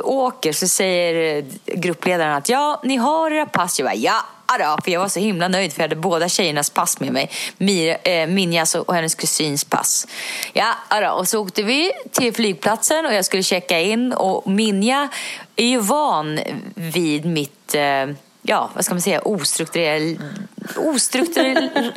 åker 0.03 0.53
så 0.53 0.69
säger 0.69 1.45
gruppledaren 1.67 2.33
att 2.33 2.49
ja, 2.49 2.81
ni 2.85 2.97
har 2.97 3.31
era 3.31 3.47
pass. 3.47 3.79
Jag 3.79 3.87
bara 3.87 3.95
ja, 3.95 4.23
då, 4.59 4.83
för 4.85 4.91
jag 4.91 5.01
var 5.01 5.09
så 5.09 5.21
himla 5.21 5.49
nöjd 5.49 5.73
för 5.73 5.81
jag 5.81 5.89
hade 5.89 6.01
båda 6.01 6.29
tjejernas 6.29 6.71
pass 6.71 7.01
med 7.01 7.13
mig. 7.13 7.31
Mir, 7.59 7.97
eh, 8.09 8.27
Minjas 8.27 8.75
och 8.75 8.95
hennes 8.95 9.15
kusins 9.15 9.65
pass. 9.65 10.07
Ja, 10.53 10.75
då, 10.91 11.09
och 11.09 11.29
så 11.29 11.43
åkte 11.43 11.63
vi 11.63 11.93
till 12.13 12.35
flygplatsen 12.35 13.07
och 13.07 13.15
jag 13.15 13.25
skulle 13.25 13.43
checka 13.43 13.81
in 13.81 14.13
och 14.13 14.51
Minja 14.51 15.09
är 15.57 15.67
ju 15.67 15.79
van 15.79 16.41
vid 16.75 17.25
mitt 17.25 17.75
eh, 17.75 18.07
ja, 18.51 18.71
vad 18.75 18.85
ska 18.85 18.95
man 18.95 19.03
säga, 19.03 19.21
ostrukturerad... 19.21 20.23
Ostrukturerad... 20.77 21.93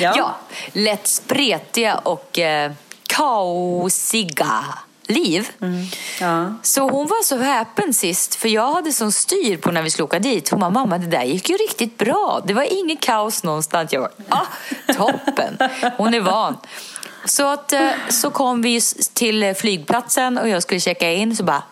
ja. 0.00 0.14
ja, 0.16 0.36
lätt 0.72 1.06
spretiga 1.06 1.94
och 1.98 2.38
eh, 2.38 2.72
kaosiga 3.06 4.64
liv. 5.06 5.48
Mm. 5.60 5.86
Ja. 6.20 6.54
Så 6.62 6.88
hon 6.88 7.06
var 7.06 7.24
så 7.24 7.36
häpen 7.36 7.94
sist, 7.94 8.34
för 8.34 8.48
jag 8.48 8.72
hade 8.72 8.92
sån 8.92 9.12
styr 9.12 9.56
på 9.56 9.70
när 9.70 9.82
vi 9.82 9.90
skulle 9.90 10.04
åka 10.04 10.18
dit. 10.18 10.48
Hon 10.48 10.60
bara, 10.60 10.70
mamma 10.70 10.98
det 10.98 11.06
där 11.06 11.22
gick 11.22 11.48
ju 11.50 11.56
riktigt 11.56 11.98
bra. 11.98 12.42
Det 12.46 12.54
var 12.54 12.82
inget 12.82 13.00
kaos 13.00 13.42
någonstans. 13.42 13.92
Jag 13.92 14.02
bara, 14.02 14.12
ah, 14.28 14.46
toppen. 14.94 15.58
Hon 15.96 16.14
är 16.14 16.20
van. 16.20 16.56
Så, 17.24 17.48
att, 17.48 17.72
eh, 17.72 17.90
så 18.08 18.30
kom 18.30 18.62
vi 18.62 18.80
till 19.12 19.54
flygplatsen 19.54 20.38
och 20.38 20.48
jag 20.48 20.62
skulle 20.62 20.80
checka 20.80 21.12
in. 21.12 21.36
Så 21.36 21.44
bara, 21.44 21.62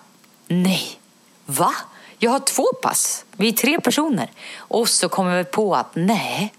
nej, 0.48 0.98
va? 1.46 1.74
Jag 2.22 2.30
har 2.30 2.40
två 2.40 2.66
pass. 2.82 3.24
Vi 3.32 3.48
är 3.48 3.52
tre 3.52 3.80
personer. 3.80 4.30
Och 4.58 4.88
så 4.88 5.08
kommer 5.08 5.38
vi 5.38 5.44
på 5.44 5.74
att 5.74 5.94
nej, 5.94 6.52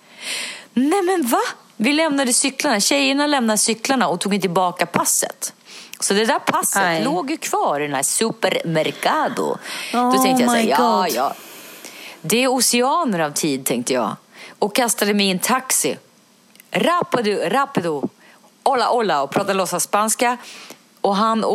nej 0.74 1.02
men 1.02 1.28
va? 1.28 1.42
Vi 1.78 1.94
lämnade 1.94 2.34
cyklarna. 2.34 2.80
Tjejerna 2.80 3.28
lämnade 3.28 3.58
cyklarna 3.58 4.08
och 4.08 4.20
tog 4.20 4.42
tillbaka 4.42 4.86
passet. 4.86 5.54
Så 6.00 6.14
det 6.14 6.26
där 6.26 6.40
passet 6.40 6.84
Aj. 6.84 7.04
låg 7.04 7.32
ju 7.32 7.38
kvar 7.38 7.80
i 7.80 7.84
den 7.84 7.96
här 7.96 8.04
supermercado. 8.04 9.58
Oh 9.94 10.14
Då 10.14 10.24
tänkte 10.24 10.44
jag 10.44 10.52
så 10.52 10.58
här, 10.58 10.64
ja, 10.64 11.08
ja. 11.08 11.34
Det 12.22 12.44
är 12.44 12.48
oceaner 12.48 13.20
av 13.20 13.32
tid, 13.32 13.66
tänkte 13.66 13.94
jag. 13.94 14.16
Och 14.60 14.76
kastade 14.76 15.14
mig 15.14 15.28
i 15.28 15.32
en 15.32 15.40
taxi. 15.40 15.98
Rapido, 16.72 17.50
rapido. 17.50 18.10
Hola, 18.64 18.86
hola. 18.86 19.24
Och 19.24 19.32
pratade 19.32 19.54
låtsas 19.54 19.84
spanska. 19.84 20.38
Och 21.02 21.16
han 21.16 21.46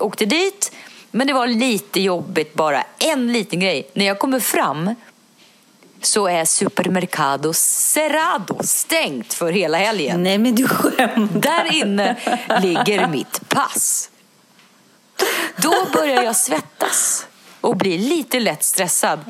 åkte 0.00 0.24
dit 0.24 0.72
men 1.10 1.26
det 1.26 1.32
var 1.32 1.46
lite 1.46 2.00
jobbigt 2.00 2.54
bara. 2.54 2.84
En 2.98 3.32
liten 3.32 3.60
grej. 3.60 3.90
När 3.92 4.04
jag 4.04 4.18
kommer 4.18 4.40
fram 4.40 4.94
så 6.02 6.26
är 6.26 6.44
Supermercado 6.44 7.52
Cerrado 7.52 8.62
stängt 8.62 9.34
för 9.34 9.52
hela 9.52 9.78
helgen. 9.78 10.22
Nej 10.22 10.38
men 10.38 10.54
du 10.54 10.68
skämtar. 10.68 11.40
Där 11.40 11.74
inne 11.74 12.16
ligger 12.62 13.08
mitt 13.08 13.48
pass. 13.48 14.10
Då 15.56 15.74
börjar 15.92 16.22
jag 16.22 16.36
svettas 16.36 17.26
och 17.60 17.76
blir 17.76 17.98
lite 17.98 18.40
lätt 18.40 18.64
stressad. 18.64 19.20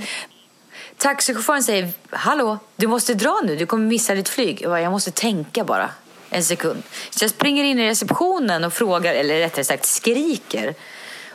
Taxichauffören 0.96 1.62
säger, 1.62 1.90
hallå, 2.10 2.58
du 2.76 2.86
måste 2.86 3.14
dra 3.14 3.40
nu, 3.44 3.56
du 3.56 3.66
kommer 3.66 3.86
missa 3.86 4.14
ditt 4.14 4.28
flyg. 4.28 4.62
Jag, 4.62 4.70
bara, 4.70 4.80
jag 4.80 4.92
måste 4.92 5.10
tänka 5.10 5.64
bara 5.64 5.90
en 6.30 6.44
sekund. 6.44 6.82
Så 7.10 7.24
jag 7.24 7.30
springer 7.30 7.64
in 7.64 7.78
i 7.78 7.88
receptionen 7.88 8.64
och 8.64 8.72
frågar, 8.72 9.14
eller 9.14 9.38
rättare 9.38 9.64
sagt 9.64 9.86
skriker 9.86 10.74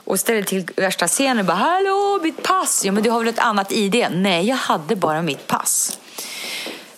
och 0.06 0.20
ställer 0.20 0.44
till 0.44 0.68
värsta 0.76 1.08
scenen 1.08 1.40
och 1.40 1.46
bara 1.46 1.58
Hallå, 1.58 2.20
mitt 2.24 2.44
pass! 2.44 2.86
Ja, 2.86 2.92
men 2.92 3.04
du 3.04 3.10
har 3.10 3.20
väl 3.20 3.28
ett 3.28 3.40
annat 3.40 3.72
ID? 3.72 4.08
Nej, 4.12 4.48
jag 4.48 4.56
hade 4.56 4.96
bara 4.96 5.22
mitt 5.22 5.48
pass. 5.48 5.98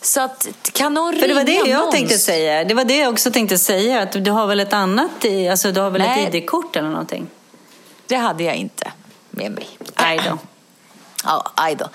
Så 0.01 0.21
att, 0.21 0.47
kan 0.71 0.93
någon 0.93 1.15
För 1.19 1.27
det 1.27 1.33
var 1.33 1.43
det 1.43 1.53
jag 1.53 1.67
någons? 1.77 1.91
tänkte 1.95 2.17
säga. 2.17 2.63
Det 2.63 2.73
var 2.73 2.85
det 2.85 2.97
jag 2.97 3.13
också 3.13 3.31
tänkte 3.31 3.57
säga. 3.57 4.01
Att 4.01 4.25
du 4.25 4.31
har 4.31 4.47
väl 4.47 4.59
ett 4.59 4.73
annat, 4.73 5.25
alltså 5.51 5.71
du 5.71 5.81
har 5.81 5.89
väl 5.89 6.01
Nej. 6.01 6.23
ett 6.23 6.35
ID-kort 6.35 6.75
eller 6.75 6.89
någonting? 6.89 7.27
Det 8.07 8.15
hade 8.15 8.43
jag 8.43 8.55
inte 8.55 8.91
med 9.29 9.51
mig. 9.51 9.67
Aj 9.95 10.21
då. 10.29 10.37
Ja, 11.23 11.51
aj 11.55 11.75
då. 11.75 11.89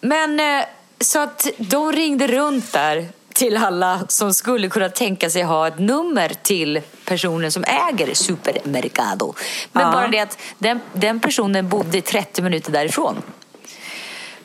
Men 0.00 0.40
eh, 0.40 0.64
så 1.00 1.18
att 1.18 1.46
de 1.58 1.92
ringde 1.92 2.26
runt 2.26 2.72
där 2.72 3.08
till 3.36 3.56
alla 3.56 4.00
som 4.08 4.34
skulle 4.34 4.68
kunna 4.68 4.88
tänka 4.88 5.30
sig 5.30 5.42
ha 5.42 5.68
ett 5.68 5.78
nummer 5.78 6.32
till 6.42 6.80
personen 7.04 7.52
som 7.52 7.64
äger 7.64 8.14
Supermercado. 8.14 9.34
Men 9.72 9.82
ja. 9.82 9.92
bara 9.92 10.08
det 10.08 10.18
att 10.18 10.38
den, 10.58 10.80
den 10.92 11.20
personen 11.20 11.68
bodde 11.68 12.00
30 12.00 12.42
minuter 12.42 12.72
därifrån. 12.72 13.22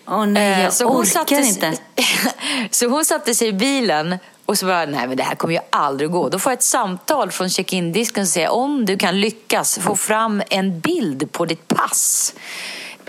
Åh 0.07 0.21
oh, 0.21 0.25
nej, 0.25 0.53
eh, 0.53 0.63
jag 0.63 0.73
så 0.73 0.85
orkar 0.85 1.05
satte, 1.05 1.35
inte. 1.35 1.73
så 2.69 2.87
hon 2.87 3.05
satte 3.05 3.35
sig 3.35 3.47
i 3.47 3.53
bilen 3.53 4.17
och 4.45 4.57
så 4.57 4.65
bara, 4.65 4.85
nej 4.85 5.07
men 5.07 5.17
det 5.17 5.23
här 5.23 5.35
kommer 5.35 5.53
ju 5.53 5.59
aldrig 5.69 6.09
gå. 6.09 6.29
Då 6.29 6.39
får 6.39 6.51
jag 6.51 6.57
ett 6.57 6.63
samtal 6.63 7.31
från 7.31 7.49
check-in-disken 7.49 8.27
som 8.27 8.31
säger 8.31 8.49
om 8.49 8.85
du 8.85 8.97
kan 8.97 9.21
lyckas 9.21 9.79
få 9.79 9.95
fram 9.95 10.43
en 10.49 10.79
bild 10.79 11.31
på 11.31 11.45
ditt 11.45 11.67
pass 11.67 12.33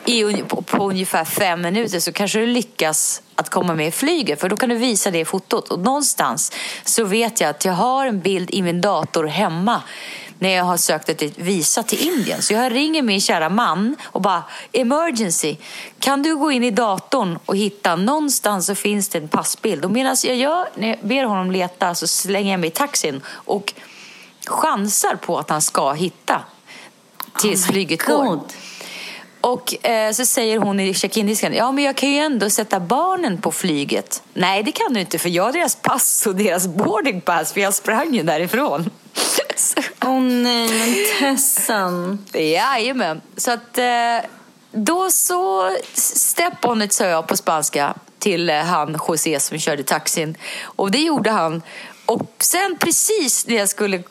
i, 0.05 0.43
på, 0.49 0.63
på 0.63 0.91
ungefär 0.91 1.25
fem 1.25 1.61
minuter 1.61 2.01
så 2.01 2.13
kanske 2.13 2.39
du 2.39 2.47
lyckas 2.47 3.23
att 3.35 3.51
komma 3.51 3.75
med 3.75 3.87
i 3.87 3.91
flyget 3.91 4.41
för 4.41 4.49
då 4.49 4.57
kan 4.57 4.69
du 4.69 4.77
visa 4.77 5.11
det 5.11 5.25
fotot. 5.25 5.69
Och 5.69 5.81
någonstans 5.81 6.53
så 6.85 7.05
vet 7.05 7.41
jag 7.41 7.51
att 7.51 7.65
jag 7.65 7.73
har 7.73 8.07
en 8.07 8.21
bild 8.21 8.51
i 8.51 8.63
min 8.63 8.81
dator 8.81 9.25
hemma 9.25 9.83
när 10.39 10.49
jag 10.49 10.65
har 10.65 10.77
sökt 10.77 11.09
ett 11.09 11.39
visa 11.39 11.83
till 11.83 12.07
Indien. 12.07 12.43
Så 12.43 12.53
jag 12.53 12.73
ringer 12.73 13.03
min 13.03 13.21
kära 13.21 13.49
man 13.49 13.97
och 14.03 14.21
bara 14.21 14.43
emergency. 14.73 15.57
Kan 15.99 16.23
du 16.23 16.37
gå 16.37 16.51
in 16.53 16.65
i 16.65 16.71
datorn 16.71 17.39
och 17.47 17.57
hitta 17.57 17.97
någonstans 17.97 18.67
så 18.67 18.75
finns 18.75 19.09
det 19.09 19.19
en 19.19 19.29
passbild. 19.29 19.85
Och 19.85 19.91
medan 19.91 20.17
jag 20.25 20.37
gör, 20.37 20.69
när 20.75 20.89
jag 20.89 20.99
ber 21.03 21.25
honom 21.25 21.51
leta 21.51 21.95
så 21.95 22.07
slänger 22.07 22.51
jag 22.51 22.61
mig 22.61 22.69
i 22.69 22.73
taxin 22.73 23.21
och 23.27 23.75
chansar 24.47 25.15
på 25.15 25.39
att 25.39 25.51
han 25.51 25.63
ska 25.63 25.93
hitta 25.93 26.41
tills 27.39 27.67
oh 27.67 27.73
flyget 27.73 28.07
går. 28.07 28.41
Och 29.43 29.87
eh, 29.87 30.13
så 30.13 30.27
säger 30.27 30.59
hon 30.59 30.81
i 30.81 30.95
check-in-disken, 30.95 31.55
ja 31.55 31.73
men 31.73 31.85
jag 31.85 31.97
kan 31.97 32.11
ju 32.11 32.19
ändå 32.19 32.51
sätta 32.51 32.81
barnen 32.81 33.41
på 33.41 33.53
flyget. 33.53 34.23
Nej 34.35 34.63
det 34.63 34.73
kan 34.73 34.93
du 34.93 35.01
inte 35.01 35.19
för 35.19 35.29
jag 35.29 35.45
har 35.45 35.53
deras 35.53 35.77
pass 35.77 36.27
och 36.27 36.35
deras 36.35 36.67
boardingpass 36.67 37.53
för 37.53 37.61
jag 37.61 37.75
sprang 37.75 38.15
ju 38.15 38.23
därifrån. 38.23 38.91
Åh 40.05 40.11
oh, 40.11 40.21
nej, 40.21 40.69
men 40.69 40.95
Tessan. 41.19 42.27
Jajamän. 42.33 43.21
Så 43.37 43.51
att 43.51 43.79
eh, 43.79 44.19
då 44.73 45.11
så 45.11 45.77
step 45.95 46.65
on 46.65 46.83
it 46.83 46.93
sa 46.93 47.05
jag 47.05 47.27
på 47.27 47.37
spanska 47.37 47.95
till 48.19 48.51
eh, 48.51 48.57
han 48.57 48.97
José 49.09 49.41
som 49.41 49.59
körde 49.59 49.83
taxin. 49.83 50.37
Och 50.63 50.91
det 50.91 50.99
gjorde 50.99 51.31
han. 51.31 51.63
Och 52.07 52.35
sen 52.39 52.77
precis 52.81 53.47
när 53.47 53.57
jag 53.57 53.69
skulle 53.69 54.03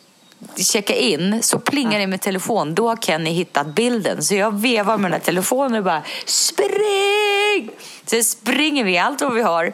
checka 0.58 0.96
in 0.96 1.44
så 1.44 1.60
plingar 1.60 2.00
det 2.00 2.08
med 2.08 2.22
telefon. 2.22 2.76
Då 2.76 2.88
har 2.90 2.96
Kenny 2.96 3.30
hittat 3.30 3.76
bilden. 3.76 4.24
Så 4.24 4.36
jag 4.36 4.60
vevar 4.62 4.98
med 4.98 5.12
den 5.12 5.20
här 5.20 5.26
telefonen 5.26 5.78
och 5.78 5.84
bara 5.84 6.04
spring! 6.26 7.70
Så 8.06 8.24
springer 8.24 8.84
vi 8.84 8.98
allt 8.98 9.22
vad 9.22 9.34
vi 9.34 9.42
har 9.42 9.74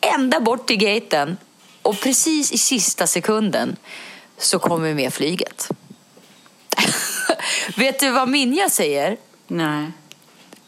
ända 0.00 0.40
bort 0.40 0.66
till 0.66 0.76
gaten. 0.76 1.36
Och 1.82 2.00
precis 2.00 2.52
i 2.52 2.58
sista 2.58 3.06
sekunden 3.06 3.76
så 4.38 4.58
kommer 4.58 4.88
vi 4.88 4.94
med 4.94 5.14
flyget. 5.14 5.68
Vet 7.76 8.00
du 8.00 8.10
vad 8.10 8.28
Minja 8.28 8.70
säger? 8.70 9.16
Nej. 9.46 9.86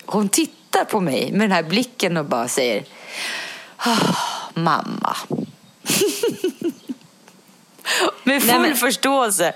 Hon 0.06 0.28
tittar 0.28 0.84
på 0.84 1.00
mig 1.00 1.32
med 1.32 1.40
den 1.40 1.52
här 1.52 1.62
blicken 1.62 2.16
och 2.16 2.24
bara 2.24 2.48
säger 2.48 2.84
"Ah, 3.76 4.14
Mamma. 4.54 5.16
Med 8.24 8.42
full 8.42 8.60
men- 8.60 8.76
förståelse. 8.76 9.52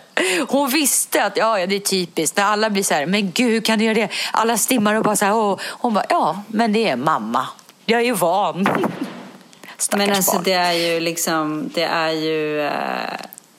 Hon 0.49 0.71
visste 0.71 1.25
att 1.25 1.37
ja, 1.37 1.61
ja, 1.61 1.66
det 1.66 1.76
är 1.76 1.81
typiskt. 1.81 2.37
När 2.37 2.45
alla 2.45 2.71
blir 2.71 2.83
så 2.83 2.95
här, 2.95 3.07
men 3.07 3.31
gud, 3.31 3.50
hur 3.50 3.61
kan 3.61 3.78
du 3.78 3.85
göra 3.85 3.95
det? 3.95 4.09
Alla 4.33 4.57
stimmar 4.57 4.95
och 4.95 5.05
bara 5.05 5.16
så 5.16 5.25
här, 5.25 5.35
Åh. 5.35 5.59
Hon 5.62 5.95
bara, 5.95 6.05
ja, 6.09 6.43
men 6.49 6.73
det 6.73 6.88
är 6.88 6.97
mamma. 6.97 7.47
Jag 7.87 8.00
är 8.00 8.05
ju 8.05 8.12
van. 8.12 8.69
Stackars 9.78 10.07
Men 10.07 10.16
alltså 10.16 10.33
barn. 10.33 10.43
det 10.45 10.52
är 10.52 10.73
ju 10.73 11.00
liksom, 11.00 11.71
det 11.75 11.83
är 11.83 12.11
ju... 12.11 12.61
eh, 12.61 12.73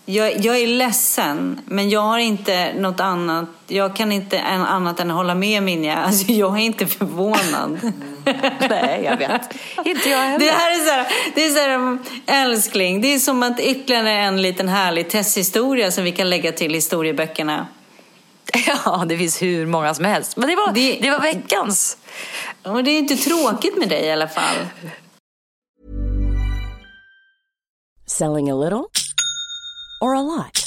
jag, 0.05 0.45
jag 0.45 0.57
är 0.57 0.67
ledsen, 0.67 1.61
men 1.65 1.89
jag 1.89 2.01
har 2.01 2.17
inte 2.17 2.73
något 2.73 2.99
annat. 2.99 3.45
Jag 3.67 3.95
kan 3.95 4.11
inte 4.11 4.41
annat 4.41 4.99
än 4.99 5.09
hålla 5.09 5.35
med 5.35 5.63
Minja. 5.63 5.95
Alltså 6.05 6.31
jag 6.31 6.53
är 6.57 6.61
inte 6.61 6.87
förvånad. 6.87 7.79
Nej, 8.69 9.01
jag 9.03 9.17
vet. 9.17 9.41
Inte 9.85 10.09
jag 10.09 10.17
heller. 10.17 10.45
Det 10.45 10.51
här 10.51 10.71
är 10.71 10.85
så 10.85 10.91
här, 10.91 11.07
det 11.35 11.45
är 11.45 11.49
så 11.49 11.59
här, 11.59 11.97
älskling, 12.43 13.01
det 13.01 13.07
är 13.13 13.19
som 13.19 13.43
att 13.43 13.59
ytterligare 13.59 14.11
en 14.11 14.41
liten 14.41 14.67
härlig 14.69 15.09
testhistoria 15.09 15.91
som 15.91 16.03
vi 16.03 16.11
kan 16.11 16.29
lägga 16.29 16.51
till 16.51 16.73
historieböckerna. 16.73 17.67
Ja, 18.85 19.05
det 19.09 19.17
finns 19.17 19.41
hur 19.41 19.65
många 19.65 19.93
som 19.93 20.05
helst. 20.05 20.37
Men 20.37 20.49
det 20.49 20.55
var, 20.55 20.71
Det- 20.73 20.99
det 21.01 21.09
var 21.09 21.19
veckans. 21.19 21.97
Och 22.63 22.83
det 22.83 22.91
är 22.91 22.97
inte 22.99 23.15
tråkigt 23.15 23.77
med 23.77 23.89
dig 23.89 24.05
i 24.05 24.11
alla 24.11 24.27
fall. 24.27 24.55
Selling 28.05 28.49
a 28.51 28.55
little 28.55 28.85
or 30.01 30.15
a 30.15 30.21
lot? 30.21 30.66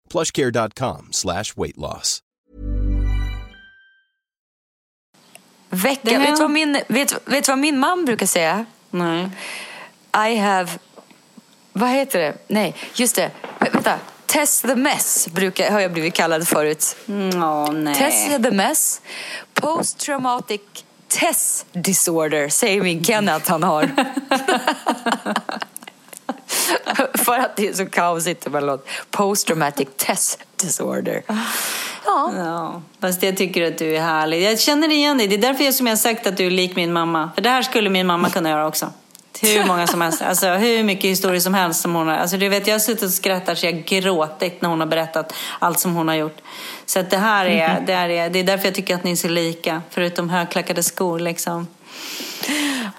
plushcare.com 0.11 1.07
slash 1.11 1.43
weight 1.57 1.77
loss. 1.77 2.19
Vecka, 5.69 6.19
vet, 6.19 6.35
du 6.35 6.41
vad 6.41 6.51
min, 6.51 6.73
vet, 6.87 7.13
vet 7.25 7.45
du 7.45 7.51
vad 7.51 7.59
min 7.59 7.79
man 7.79 8.05
brukar 8.05 8.25
säga? 8.25 8.65
Nej. 8.89 9.29
I 10.31 10.35
have... 10.35 10.69
Vad 11.73 11.89
heter 11.89 12.19
det? 12.19 12.33
Nej, 12.47 12.75
just 12.95 13.15
det. 13.15 13.31
Vä- 13.59 13.73
Vänta. 13.73 13.99
Test 14.25 14.61
the 14.61 14.75
mess 14.75 15.27
brukar, 15.31 15.71
har 15.71 15.79
jag 15.79 15.93
blivit 15.93 16.13
kallad 16.13 16.47
förut. 16.47 16.95
Åh, 17.35 17.71
nej. 17.71 17.95
Test 17.95 18.43
the 18.43 18.51
mess. 18.51 19.01
Post 19.53 19.97
traumatic 19.99 20.61
test 21.07 21.65
disorder 21.71 22.49
säger 22.49 22.81
min 22.81 23.03
Kenny 23.03 23.31
att 23.31 23.47
han 23.47 23.63
har. 23.63 23.91
För 27.35 27.39
att 27.39 27.55
det 27.55 27.67
är 27.67 27.73
så 27.73 27.85
kaosigt 27.85 28.47
emellanåt. 28.47 28.87
Post 29.11 29.47
traumatic 29.47 29.87
test 29.97 30.39
disorder. 30.55 31.21
Ja, 31.27 32.31
Ja, 32.37 32.81
fast 33.01 33.23
jag 33.23 33.37
tycker 33.37 33.67
att 33.67 33.77
du 33.77 33.95
är 33.95 34.01
härlig. 34.01 34.43
Jag 34.43 34.59
känner 34.59 34.91
igen 34.91 35.17
dig. 35.17 35.27
Det 35.27 35.35
är 35.35 35.41
därför 35.41 35.63
jag 35.63 35.73
som 35.73 35.87
jag 35.87 35.91
har 35.91 35.97
sagt 35.97 36.27
att 36.27 36.37
du 36.37 36.47
är 36.47 36.51
lik 36.51 36.75
min 36.75 36.93
mamma. 36.93 37.31
För 37.35 37.41
det 37.41 37.49
här 37.49 37.61
skulle 37.61 37.89
min 37.89 38.07
mamma 38.07 38.29
kunna 38.29 38.49
göra 38.49 38.67
också. 38.67 38.91
Hur 39.41 39.65
många 39.65 39.87
som 39.87 40.01
helst. 40.01 40.21
Alltså 40.21 40.47
hur 40.47 40.83
mycket 40.83 41.09
historier 41.09 41.39
som 41.39 41.53
helst 41.53 41.81
som 41.81 41.95
hon 41.95 42.07
har. 42.07 42.15
Alltså 42.15 42.37
du 42.37 42.49
vet, 42.49 42.67
jag 42.67 42.73
har 42.73 42.79
suttit 42.79 43.03
och 43.03 43.11
skrattat 43.11 43.57
så 43.57 43.65
jag 43.65 43.85
gråtit 43.85 44.61
när 44.61 44.69
hon 44.69 44.79
har 44.79 44.87
berättat 44.87 45.33
allt 45.59 45.79
som 45.79 45.95
hon 45.95 46.07
har 46.07 46.15
gjort. 46.15 46.37
Så 46.85 46.99
att 46.99 47.09
det 47.09 47.17
här 47.17 47.45
är, 47.45 47.83
det 47.87 47.93
här 47.93 48.09
är, 48.09 48.29
det 48.29 48.39
är 48.39 48.43
därför 48.43 48.65
jag 48.65 48.75
tycker 48.75 48.95
att 48.95 49.03
ni 49.03 49.11
är 49.11 49.15
så 49.15 49.27
lika. 49.27 49.81
Förutom 49.89 50.29
högklackade 50.29 50.83
skor 50.83 51.19
liksom. 51.19 51.67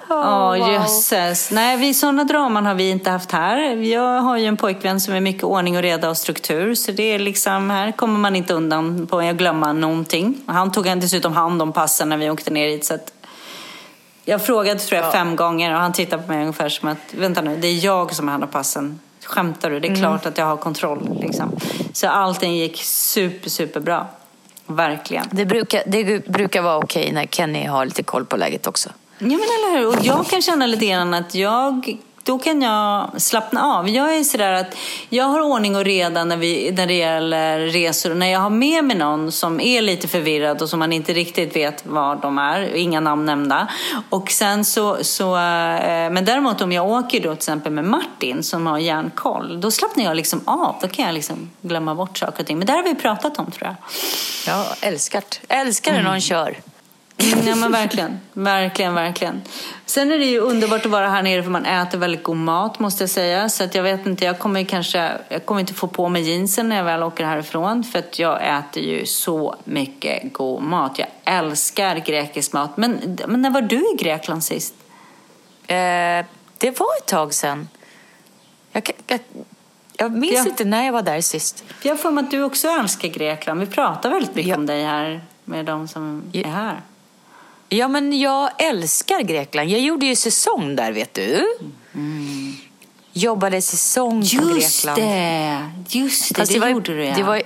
Ja, 0.08 0.56
wow. 0.56 0.72
jösses. 0.72 1.50
Nej, 1.50 1.76
vi, 1.76 1.94
sådana 1.94 2.24
draman 2.24 2.66
har 2.66 2.74
vi 2.74 2.90
inte 2.90 3.10
haft 3.10 3.32
här. 3.32 3.76
Jag 3.76 4.20
har 4.20 4.36
ju 4.36 4.46
en 4.46 4.56
pojkvän 4.56 5.00
som 5.00 5.14
är 5.14 5.20
mycket 5.20 5.44
ordning 5.44 5.76
och 5.76 5.82
reda 5.82 6.10
och 6.10 6.16
struktur. 6.16 6.74
Så 6.74 6.92
det 6.92 7.02
är 7.02 7.18
liksom, 7.18 7.70
här 7.70 7.92
kommer 7.92 8.18
man 8.18 8.36
inte 8.36 8.54
undan 8.54 9.06
på 9.06 9.18
att 9.18 9.36
glömma 9.36 9.72
någonting. 9.72 10.40
Han 10.46 10.72
tog 10.72 10.84
dessutom 10.84 11.32
hand 11.32 11.62
om 11.62 11.72
passen 11.72 12.08
när 12.08 12.16
vi 12.16 12.30
åkte 12.30 12.50
ner 12.50 12.68
hit. 12.68 12.84
Så 12.84 12.94
att 12.94 13.12
jag 14.24 14.46
frågade 14.46 14.80
tror 14.80 15.00
jag 15.00 15.12
fem 15.12 15.36
gånger 15.36 15.74
och 15.74 15.80
han 15.80 15.92
tittade 15.92 16.22
på 16.22 16.28
mig 16.28 16.40
ungefär 16.40 16.68
som 16.68 16.88
att, 16.88 16.98
vänta 17.10 17.42
nu, 17.42 17.56
det 17.56 17.68
är 17.68 17.84
jag 17.84 18.14
som 18.14 18.28
har 18.28 18.32
hand 18.32 18.44
om 18.44 18.50
passen. 18.50 19.00
Skämtar 19.24 19.70
du? 19.70 19.80
Det 19.80 19.88
är 19.88 19.96
klart 19.96 20.26
att 20.26 20.38
jag 20.38 20.44
har 20.44 20.56
kontroll. 20.56 21.18
Liksom. 21.20 21.56
Så 21.92 22.08
allting 22.08 22.56
gick 22.56 22.82
super, 22.82 23.50
super 23.50 23.80
bra. 23.80 24.06
Verkligen. 24.66 25.24
det 25.30 25.44
brukar, 25.44 25.82
det 25.86 26.28
brukar 26.28 26.62
vara 26.62 26.76
okej 26.76 27.12
när 27.12 27.26
Kenny 27.26 27.66
har 27.66 27.84
lite 27.84 28.02
koll 28.02 28.24
på 28.24 28.36
läget 28.36 28.66
också. 28.66 28.90
Ja 29.22 29.28
men 29.28 29.40
eller 29.40 29.78
hur. 29.78 29.88
Och 29.88 30.04
jag 30.04 30.26
kan 30.26 30.42
känna 30.42 30.66
lite 30.66 30.86
grann 30.86 31.14
att 31.14 31.34
jag, 31.34 31.96
då 32.22 32.38
kan 32.38 32.62
jag 32.62 33.10
slappna 33.22 33.64
av. 33.64 33.88
Jag 33.88 34.16
är 34.16 34.24
sådär 34.24 34.52
att 34.52 34.76
jag 35.08 35.24
har 35.24 35.40
ordning 35.40 35.76
och 35.76 35.84
reda 35.84 36.24
när, 36.24 36.36
vi, 36.36 36.72
när 36.72 36.86
det 36.86 36.94
gäller 36.94 37.58
resor. 37.58 38.14
När 38.14 38.26
jag 38.26 38.40
har 38.40 38.50
med 38.50 38.84
mig 38.84 38.96
någon 38.96 39.32
som 39.32 39.60
är 39.60 39.82
lite 39.82 40.08
förvirrad 40.08 40.62
och 40.62 40.68
som 40.68 40.78
man 40.78 40.92
inte 40.92 41.12
riktigt 41.12 41.56
vet 41.56 41.86
var 41.86 42.16
de 42.16 42.38
är. 42.38 42.74
Inga 42.74 43.00
namn 43.00 43.26
nämnda. 43.26 43.68
Och 44.10 44.30
sen 44.30 44.64
så, 44.64 45.04
så 45.04 45.36
eh, 45.36 46.10
men 46.10 46.24
däremot 46.24 46.60
om 46.60 46.72
jag 46.72 46.86
åker 46.86 47.20
då 47.20 47.28
till 47.28 47.32
exempel 47.32 47.72
med 47.72 47.84
Martin 47.84 48.42
som 48.42 48.66
har 48.66 48.78
järnkoll. 48.78 49.60
Då 49.60 49.70
slappnar 49.70 50.04
jag 50.04 50.16
liksom 50.16 50.40
av. 50.44 50.76
Då 50.80 50.88
kan 50.88 51.04
jag 51.04 51.14
liksom 51.14 51.50
glömma 51.60 51.94
bort 51.94 52.18
saker 52.18 52.40
och 52.40 52.46
ting. 52.46 52.58
Men 52.58 52.66
det 52.66 52.72
har 52.72 52.82
vi 52.82 52.94
pratat 52.94 53.38
om 53.38 53.50
tror 53.50 53.66
jag. 53.66 53.74
Ja, 54.46 54.66
älskar, 54.80 55.22
älskar 55.48 55.92
när 55.92 56.02
någon 56.02 56.20
kör. 56.20 56.56
Ja 57.46 57.54
men 57.54 57.72
verkligen, 57.72 58.20
verkligen, 58.32 58.94
verkligen. 58.94 59.42
Sen 59.86 60.12
är 60.12 60.18
det 60.18 60.24
ju 60.24 60.38
underbart 60.38 60.84
att 60.86 60.92
vara 60.92 61.08
här 61.08 61.22
nere 61.22 61.42
för 61.42 61.50
man 61.50 61.66
äter 61.66 61.98
väldigt 61.98 62.22
god 62.22 62.36
mat 62.36 62.78
måste 62.78 63.02
jag 63.02 63.10
säga. 63.10 63.48
Så 63.48 63.64
att 63.64 63.74
jag 63.74 63.82
vet 63.82 64.06
inte, 64.06 64.24
jag 64.24 64.38
kommer 64.38 64.64
kanske, 64.64 65.12
jag 65.28 65.46
kommer 65.46 65.60
inte 65.60 65.74
få 65.74 65.88
på 65.88 66.08
mig 66.08 66.22
jeansen 66.22 66.68
när 66.68 66.76
jag 66.76 66.84
väl 66.84 67.02
åker 67.02 67.24
härifrån. 67.24 67.84
För 67.84 67.98
att 67.98 68.18
jag 68.18 68.58
äter 68.58 68.82
ju 68.82 69.06
så 69.06 69.56
mycket 69.64 70.32
god 70.32 70.62
mat. 70.62 70.98
Jag 70.98 71.08
älskar 71.24 71.96
grekisk 71.96 72.52
mat. 72.52 72.76
Men, 72.76 73.18
men 73.26 73.42
när 73.42 73.50
var 73.50 73.62
du 73.62 73.76
i 73.76 73.96
Grekland 73.98 74.44
sist? 74.44 74.74
Eh, 75.66 75.76
det 76.58 76.78
var 76.80 76.96
ett 77.00 77.06
tag 77.06 77.34
sedan. 77.34 77.68
Jag, 78.72 78.90
jag, 79.06 79.20
jag 79.96 80.12
minns 80.12 80.34
Ja. 80.34 80.44
inte 80.50 80.64
när 80.64 80.84
jag 80.84 80.92
var 80.92 81.02
där 81.02 81.20
sist. 81.20 81.64
Jag 81.82 82.00
för 82.00 82.10
mig 82.10 82.24
att 82.24 82.30
du 82.30 82.42
också 82.42 82.68
älskar 82.68 83.08
Grekland. 83.08 83.60
Vi 83.60 83.66
pratar 83.66 84.10
väldigt 84.10 84.34
mycket 84.34 84.50
Ja. 84.50 84.56
om 84.56 84.66
dig 84.66 84.84
här 84.84 85.24
med 85.44 85.64
de 85.64 85.88
som 85.88 86.22
är 86.32 86.44
här. 86.44 86.80
Ja, 87.72 87.88
men 87.88 88.20
jag 88.20 88.50
älskar 88.58 89.20
Grekland. 89.20 89.68
Jag 89.70 89.80
gjorde 89.80 90.06
ju 90.06 90.16
säsong 90.16 90.76
där, 90.76 90.92
vet 90.92 91.14
du. 91.14 91.46
jobbade 93.12 93.62
säsong 93.62 94.22
på 94.22 94.46
Grekland. 94.54 94.98
det, 94.98 95.70
just 95.88 96.28
det, 96.28 96.40
Fast 96.40 96.52
det, 96.52 96.58
var, 96.58 96.68
gjorde 96.68 96.94
du 96.94 97.04
ja. 97.04 97.14
Det 97.16 97.22
var 97.22 97.42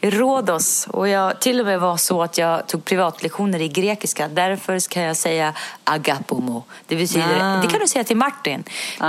i 0.00 0.10
Rhodos 0.10 0.86
och 0.90 1.08
jag 1.08 1.40
till 1.40 1.60
och 1.60 1.66
med 1.66 1.80
var 1.80 1.96
så 1.96 2.22
att 2.22 2.38
jag 2.38 2.66
tog 2.66 2.84
privatlektioner 2.84 3.60
i 3.62 3.68
grekiska. 3.68 4.28
Därför 4.28 4.88
kan 4.90 5.02
jag 5.02 5.16
säga 5.16 5.54
agapomo. 5.84 6.64
Det 6.86 6.96
betyder, 6.96 7.38
Ah. 7.40 7.62
det 7.62 7.68
kan 7.68 7.80
du 7.80 7.86
säga 7.88 8.04
till 8.04 8.16
Martin, 8.16 8.64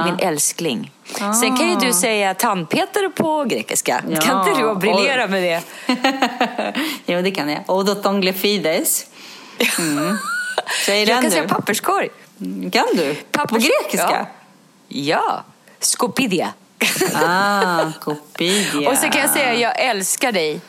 min 0.06 0.20
älskling. 0.20 0.91
Sen 1.41 1.58
kan 1.58 1.70
ju 1.70 1.76
du 1.76 1.94
säga 1.94 2.34
tandpetare 2.34 3.10
på 3.10 3.44
grekiska. 3.44 4.04
Ja. 4.10 4.22
Kan 4.22 4.48
inte 4.48 4.62
du 4.62 4.76
briljera 4.76 5.28
med 5.28 5.44
det? 5.44 5.62
jo, 7.06 7.22
det 7.22 7.32
kan 7.32 7.50
jag. 7.50 7.63
Odontonglefides. 7.68 9.06
Mm. 9.80 10.18
Säg 10.86 10.99
Jag 10.99 11.08
den 11.08 11.15
kan 11.15 11.23
du. 11.23 11.32
säga 11.32 11.47
papperskorg. 11.47 12.10
Kan 12.71 12.86
du? 12.95 13.15
På 13.15 13.39
Pappers- 13.39 13.60
grekiska? 13.60 14.10
Ja. 14.12 14.25
ja. 14.88 15.43
Skopidia. 15.80 16.54
Ah, 17.13 17.86
kopidia. 18.01 18.89
Och 18.89 18.97
så 18.97 19.08
kan 19.10 19.21
jag 19.21 19.30
säga 19.30 19.54
jag 19.54 19.80
älskar 19.80 20.32
dig. 20.32 20.62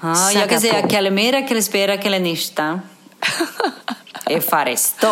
ah, 0.00 0.30
Jag 0.30 0.50
kan 0.50 0.60
säga 0.60 0.88
kalimera, 0.88 1.42
kalispera, 1.42 1.96
kalenishta. 1.96 2.80
Efaristo. 4.26 5.08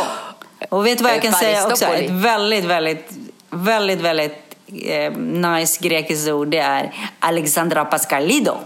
Och 0.68 0.86
vet 0.86 0.98
du 0.98 1.04
vad 1.04 1.12
jag 1.12 1.22
kan 1.22 1.32
säga 1.32 1.66
också? 1.66 1.84
Ett 1.84 2.10
väldigt, 2.10 2.64
väldigt, 2.64 3.10
väldigt, 3.50 4.00
väldigt 4.00 4.56
eh, 4.84 5.12
nice 5.18 5.78
grekiskt 5.88 6.28
ord 6.28 6.48
det 6.48 6.58
är 6.58 7.10
Alexandra 7.18 7.84
Pascalido. 7.84 8.58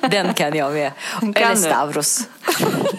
Den 0.10 0.34
kan 0.34 0.56
jag 0.56 0.72
med. 0.72 0.92
Kan 1.20 1.34
Eller? 1.34 1.56
Stavros. 1.56 2.20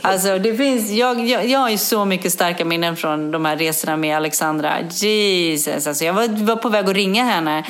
Alltså, 0.01 0.39
det 0.39 0.55
finns, 0.55 0.91
jag, 0.91 1.27
jag, 1.27 1.47
jag 1.47 1.59
har 1.59 1.69
ju 1.69 1.77
så 1.77 2.05
mycket 2.05 2.31
starka 2.31 2.65
minnen 2.65 2.95
från 2.95 3.31
de 3.31 3.45
här 3.45 3.57
resorna 3.57 3.97
med 3.97 4.17
Alexandra. 4.17 4.73
Jesus, 4.91 5.87
alltså 5.87 6.05
jag 6.05 6.13
var, 6.13 6.27
var 6.27 6.55
på 6.55 6.69
väg 6.69 6.89
att 6.89 6.95
ringa 6.95 7.23
henne 7.23 7.63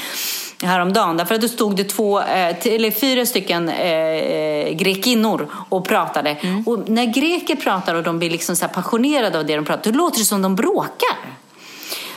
häromdagen. 0.63 1.17
Därför 1.17 1.35
att 1.35 1.41
då 1.41 1.47
stod 1.47 1.75
det 1.75 1.83
två, 1.83 2.19
eh, 2.19 2.67
eller 2.67 2.91
fyra 2.91 3.25
stycken 3.25 3.69
eh, 3.69 3.91
eh, 3.91 4.73
grekinnor 4.73 5.47
och 5.69 5.85
pratade. 5.85 6.29
Mm. 6.29 6.63
Och 6.67 6.89
när 6.89 7.05
greker 7.05 7.55
pratar 7.55 7.95
och 7.95 8.03
de 8.03 8.19
blir 8.19 8.29
liksom 8.29 8.55
så 8.55 8.67
passionerade 8.67 9.39
av 9.39 9.45
det 9.45 9.55
de 9.55 9.65
pratar, 9.65 9.91
då 9.91 9.97
låter 9.97 10.19
det 10.19 10.25
som 10.25 10.41
de 10.41 10.55
bråkar. 10.55 11.34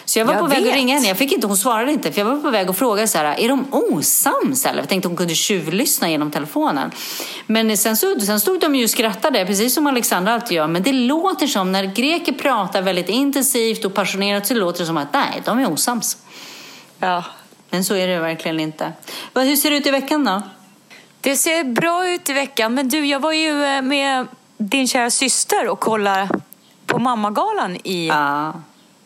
Så 0.08 0.18
jag 0.18 0.24
var 0.24 0.32
Jag 0.32 0.40
på 0.40 0.46
väg 0.46 0.62
vet. 0.62 0.68
att 0.70 0.76
ringa 0.76 0.94
henne. 0.94 1.08
Jag 1.08 1.16
fick 1.16 1.32
inte, 1.32 1.46
hon 1.46 1.56
svarade 1.56 1.92
inte. 1.92 2.12
För 2.12 2.20
jag 2.20 2.26
var 2.26 2.36
på 2.36 2.50
väg 2.50 2.70
att 2.70 2.78
fråga 2.78 3.06
så 3.06 3.18
här, 3.18 3.40
är 3.40 3.48
de 3.48 3.66
osams 3.70 4.66
eller? 4.66 4.78
Jag 4.78 4.88
tänkte 4.88 5.08
hon 5.08 5.16
kunde 5.16 5.34
tjuvlyssna 5.34 6.10
genom 6.10 6.30
telefonen. 6.30 6.90
Men 7.46 7.76
sen, 7.76 7.96
så, 7.96 8.20
sen 8.20 8.40
stod 8.40 8.60
de 8.60 8.74
ju 8.74 8.84
och 8.84 8.90
skrattade, 8.90 9.46
precis 9.46 9.74
som 9.74 9.86
Alexandra 9.86 10.34
alltid 10.34 10.56
gör. 10.56 10.66
Men 10.66 10.82
det 10.82 10.92
låter 10.92 11.46
som, 11.46 11.72
när 11.72 11.84
greker 11.84 12.32
pratar 12.32 12.82
väldigt 12.82 13.08
intensivt 13.08 13.84
och 13.84 13.94
passionerat 13.94 14.46
så 14.46 14.54
låter 14.54 14.80
det 14.80 14.86
som 14.86 14.96
att 14.96 15.12
nej, 15.12 15.42
de 15.44 15.58
är 15.58 15.72
osams. 15.72 16.16
Ja. 16.98 17.24
Men 17.70 17.84
så 17.84 17.94
är 17.94 18.08
det 18.08 18.18
verkligen 18.18 18.60
inte. 18.60 18.92
Hur 19.34 19.56
ser 19.56 19.70
det 19.70 19.76
ut 19.76 19.86
i 19.86 19.90
veckan 19.90 20.24
då? 20.24 20.42
Det 21.20 21.36
ser 21.36 21.64
bra 21.64 22.08
ut 22.08 22.28
i 22.28 22.32
veckan. 22.32 22.74
Men 22.74 22.88
du, 22.88 23.06
jag 23.06 23.20
var 23.20 23.32
ju 23.32 23.64
eh, 23.64 23.82
med 23.82 24.26
din 24.58 24.88
kära 24.88 25.10
syster 25.10 25.68
och 25.68 25.80
kollade 25.80 26.28
på 26.86 26.98
Mammagalan 26.98 27.76
i 27.84 28.08
Ja. 28.08 28.52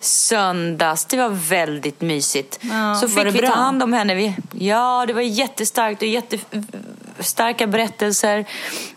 Söndags. 0.04 1.04
Det 1.04 1.16
var 1.16 1.28
väldigt 1.28 2.00
mysigt. 2.00 2.58
Ja, 2.60 2.94
så 2.94 3.08
fick 3.08 3.26
vi 3.26 3.32
bra? 3.32 3.48
ta 3.48 3.54
hand 3.54 3.82
om 3.82 3.92
henne. 3.92 4.14
Vi, 4.14 4.34
ja, 4.52 5.04
det 5.06 5.12
var 5.12 5.20
jättestarkt 5.20 6.02
och 6.02 6.08
jättestarka 6.08 7.66
berättelser. 7.66 8.44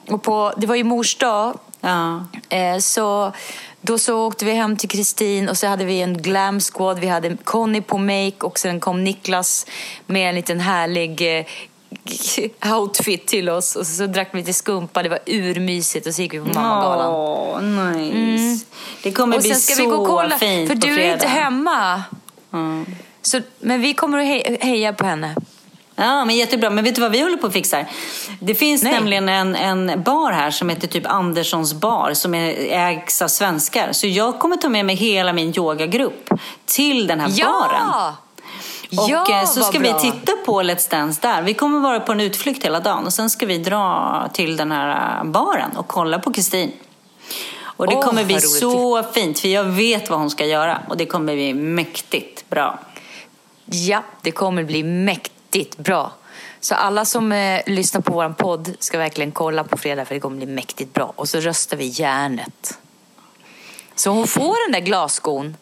Och 0.08 0.24
på, 0.24 0.54
det 0.58 0.68
var 0.68 0.76
ju 0.76 0.84
mors 0.84 1.18
dag. 1.18 1.60
Ja. 1.82 2.26
Eh, 2.50 2.78
så 2.78 3.34
då 3.82 3.98
så 3.98 4.28
åkte 4.28 4.46
vi 4.46 4.54
hem 4.54 4.78
till 4.78 4.90
Kristin 4.90 5.50
och 5.50 5.58
så 5.58 5.68
hade 5.68 5.86
vi 5.86 6.02
en 6.02 6.18
glam 6.18 6.60
squad. 6.60 7.00
Vi 7.00 7.08
hade 7.08 7.38
Conny 7.44 7.82
på 7.82 7.98
make 7.98 8.38
och 8.42 8.60
sen 8.60 8.80
kom 8.80 9.04
Niklas 9.04 9.66
med 10.06 10.30
en 10.30 10.36
liten 10.36 10.60
härlig 10.60 11.38
eh, 11.40 11.46
outfit 12.80 13.28
till 13.28 13.50
oss. 13.50 13.76
Och 13.76 13.88
så 13.88 14.06
drack 14.06 14.30
vi 14.32 14.38
lite 14.38 14.54
skumpa. 14.54 15.04
Det 15.04 15.10
var 15.10 15.20
urmysigt 15.26 16.08
och 16.08 16.14
så 16.14 16.22
gick 16.22 16.34
vi 16.34 16.40
på 16.40 16.46
Mammagalan. 16.46 17.14
Åh, 17.14 17.62
nice. 17.62 18.66
Det 19.06 19.12
kommer 19.12 19.36
Och 19.38 19.42
bli 19.42 19.56
så 19.56 19.82
vi 19.82 19.88
gå 19.88 20.06
kolla, 20.06 20.38
fint 20.38 20.68
för 20.70 20.76
du 20.76 20.88
är 20.88 20.96
fredag. 20.96 21.14
inte 21.14 21.28
hemma. 21.28 22.04
Mm. 22.54 22.86
Så, 23.22 23.42
men 23.60 23.82
vi 23.82 23.94
kommer 23.94 24.18
att 24.18 24.26
he- 24.26 24.58
heja 24.62 24.94
på 24.94 25.06
henne. 25.06 25.36
Ja, 25.96 26.26
men 26.26 26.36
jättebra. 26.36 26.70
Men 26.70 26.84
vet 26.84 26.96
du 26.96 27.02
vad 27.02 27.12
vi 27.12 27.22
håller 27.22 27.38
på 27.38 27.48
att 27.48 27.54
fixa? 27.54 27.86
Det 28.40 28.56
finns 28.56 28.84
Nej. 28.84 28.94
nämligen 28.94 29.30
en, 29.30 29.56
en 29.56 30.04
bar 30.04 30.32
här 30.32 30.52
som 30.52 30.70
heter 30.70 30.88
typ 30.88 31.06
Anderssons 31.08 31.74
bar 31.74 32.14
som 32.14 32.36
är, 32.36 32.56
ägs 32.72 33.22
av 33.22 33.28
svenskar. 33.28 33.92
Så 33.92 34.08
jag 34.08 34.40
kommer 34.40 34.56
ta 34.58 34.70
med 34.70 34.86
mig 34.86 34.96
hela 34.96 35.34
min 35.34 35.54
yogagrupp 35.58 36.30
till 36.66 37.08
den 37.08 37.20
här 37.20 37.28
baren. 37.28 37.88
Ja! 37.90 38.16
Och 39.04 39.10
ja, 39.10 39.42
eh, 39.42 39.46
så 39.46 39.62
ska 39.62 39.80
bra. 39.80 39.94
vi 39.94 40.12
titta 40.12 40.32
på 40.46 40.62
Let's 40.62 40.92
Dance 40.92 41.20
där. 41.22 41.42
Vi 41.42 41.54
kommer 41.54 41.80
vara 41.80 42.00
på 42.00 42.12
en 42.12 42.22
utflykt 42.22 42.66
hela 42.66 42.80
dagen 42.80 43.06
och 43.06 43.14
sen 43.14 43.30
ska 43.30 43.46
vi 43.46 43.58
dra 43.58 44.30
till 44.34 44.58
den 44.58 44.72
här 44.72 45.20
eh, 45.20 45.24
baren 45.24 45.72
och 45.78 45.88
kolla 45.88 46.20
på 46.20 46.34
Kristin. 46.34 46.72
Och 47.78 47.88
det 47.88 47.96
Åh, 47.96 48.02
kommer 48.02 48.26
bli 48.26 48.42
så 48.42 49.04
fint 49.04 49.40
för 49.40 49.48
jag 49.48 49.64
vet 49.64 50.10
vad 50.10 50.20
hon 50.20 50.30
ska 50.30 50.46
göra 50.46 50.82
och 50.90 50.98
det 50.98 51.06
kommer 51.06 51.36
bli 51.36 51.54
mäktigt 51.54 52.50
bra. 52.50 52.80
Ja, 53.66 54.04
det 54.22 54.32
kommer 54.32 54.64
bli 54.64 54.84
mäktigt 54.84 55.78
bra. 55.78 56.12
Så 56.60 56.76
alla 56.76 57.06
som 57.06 57.32
eh, 57.32 57.62
lyssnar 57.66 58.02
på 58.02 58.14
vår 58.14 58.30
podd 58.30 58.76
ska 58.80 58.98
verkligen 58.98 59.32
kolla 59.32 59.64
på 59.64 59.78
fredag 59.78 60.06
för 60.06 60.16
det 60.16 60.22
kommer 60.22 60.38
bli 60.38 60.46
mäktigt 60.46 60.94
bra. 60.94 61.14
Och 61.16 61.30
så 61.30 61.40
röstar 61.40 61.78
vi 61.78 61.86
järnet. 61.86 62.80
Så 63.96 64.10
hon 64.10 64.28
får 64.28 64.66
den 64.66 64.82
där 64.82 64.88
glasskon. 64.88 65.58